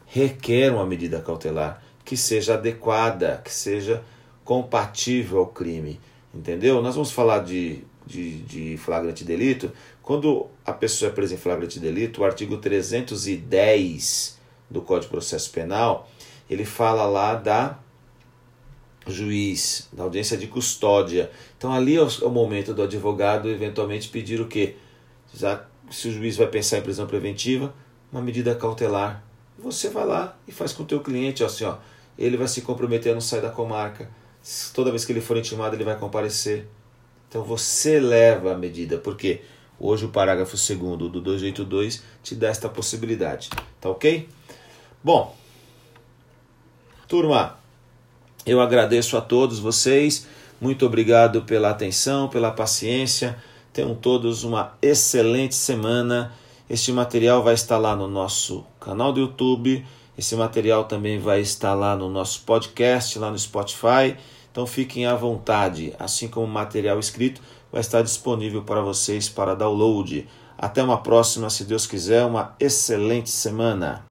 requer 0.06 0.72
uma 0.72 0.86
medida 0.86 1.20
cautelar 1.20 1.82
que 2.04 2.16
seja 2.16 2.54
adequada, 2.54 3.40
que 3.44 3.52
seja 3.52 4.02
compatível 4.44 5.38
ao 5.38 5.46
crime. 5.46 6.00
Entendeu? 6.34 6.80
Nós 6.82 6.94
vamos 6.94 7.12
falar 7.12 7.40
de, 7.40 7.84
de, 8.06 8.38
de 8.42 8.76
flagrante 8.76 9.24
delito 9.24 9.72
quando 10.02 10.48
a 10.64 10.72
pessoa 10.72 11.10
é 11.10 11.14
presa 11.14 11.34
em 11.34 11.38
flagrante 11.38 11.78
delito, 11.78 12.20
o 12.20 12.24
artigo 12.24 12.56
310 12.58 14.38
do 14.68 14.82
Código 14.82 15.04
de 15.04 15.10
Processo 15.10 15.50
Penal, 15.50 16.10
ele 16.50 16.64
fala 16.64 17.04
lá 17.04 17.34
da 17.34 17.78
juiz, 19.06 19.88
da 19.92 20.02
audiência 20.02 20.36
de 20.36 20.46
custódia. 20.46 21.30
Então 21.56 21.72
ali 21.72 21.96
é 21.96 22.02
o, 22.02 22.08
é 22.08 22.24
o 22.24 22.30
momento 22.30 22.74
do 22.74 22.82
advogado 22.82 23.48
eventualmente 23.48 24.08
pedir 24.08 24.40
o 24.40 24.48
quê? 24.48 24.76
Já, 25.34 25.64
se 25.90 26.08
o 26.08 26.12
juiz 26.12 26.36
vai 26.36 26.46
pensar 26.48 26.78
em 26.78 26.82
prisão 26.82 27.06
preventiva, 27.06 27.72
uma 28.10 28.20
medida 28.20 28.54
cautelar. 28.54 29.24
Você 29.58 29.88
vai 29.88 30.04
lá 30.04 30.36
e 30.46 30.52
faz 30.52 30.72
com 30.72 30.82
o 30.82 30.86
teu 30.86 31.00
cliente, 31.00 31.42
ó, 31.42 31.46
assim, 31.46 31.64
ó, 31.64 31.76
ele 32.18 32.36
vai 32.36 32.48
se 32.48 32.62
comprometer 32.62 33.12
a 33.12 33.14
não 33.14 33.20
sair 33.20 33.40
da 33.40 33.50
comarca. 33.50 34.10
Toda 34.74 34.90
vez 34.90 35.04
que 35.04 35.12
ele 35.12 35.20
for 35.20 35.36
intimado, 35.36 35.76
ele 35.76 35.84
vai 35.84 35.96
comparecer. 35.96 36.66
Então 37.28 37.44
você 37.44 38.00
leva 38.00 38.52
a 38.52 38.58
medida, 38.58 38.98
porque 38.98 39.42
Hoje 39.84 40.04
o 40.04 40.10
parágrafo 40.10 40.56
2 40.56 40.78
do 40.96 41.20
282 41.20 42.04
te 42.22 42.36
dá 42.36 42.46
esta 42.46 42.68
possibilidade. 42.68 43.50
Tá 43.80 43.90
ok? 43.90 44.28
Bom, 45.02 45.34
turma, 47.08 47.58
eu 48.46 48.60
agradeço 48.60 49.16
a 49.16 49.20
todos 49.20 49.58
vocês. 49.58 50.28
Muito 50.60 50.86
obrigado 50.86 51.42
pela 51.42 51.70
atenção, 51.70 52.28
pela 52.28 52.52
paciência. 52.52 53.36
Tenham 53.72 53.96
todos 53.96 54.44
uma 54.44 54.74
excelente 54.80 55.56
semana. 55.56 56.32
Este 56.70 56.92
material 56.92 57.42
vai 57.42 57.54
estar 57.54 57.76
lá 57.76 57.96
no 57.96 58.06
nosso 58.06 58.64
canal 58.78 59.12
do 59.12 59.18
YouTube. 59.18 59.84
Esse 60.16 60.36
material 60.36 60.84
também 60.84 61.18
vai 61.18 61.40
estar 61.40 61.74
lá 61.74 61.96
no 61.96 62.08
nosso 62.08 62.42
podcast, 62.42 63.18
lá 63.18 63.32
no 63.32 63.38
Spotify. 63.38 64.16
Então 64.52 64.64
fiquem 64.64 65.06
à 65.06 65.16
vontade, 65.16 65.92
assim 65.98 66.28
como 66.28 66.46
o 66.46 66.48
material 66.48 67.00
escrito 67.00 67.40
vai 67.72 67.80
estar 67.80 68.02
disponível 68.02 68.62
para 68.62 68.80
vocês 68.80 69.28
para 69.28 69.56
download. 69.56 70.28
Até 70.56 70.80
uma 70.80 70.98
próxima, 70.98 71.50
se 71.50 71.64
Deus 71.64 71.86
quiser, 71.86 72.24
uma 72.24 72.54
excelente 72.60 73.30
semana. 73.30 74.00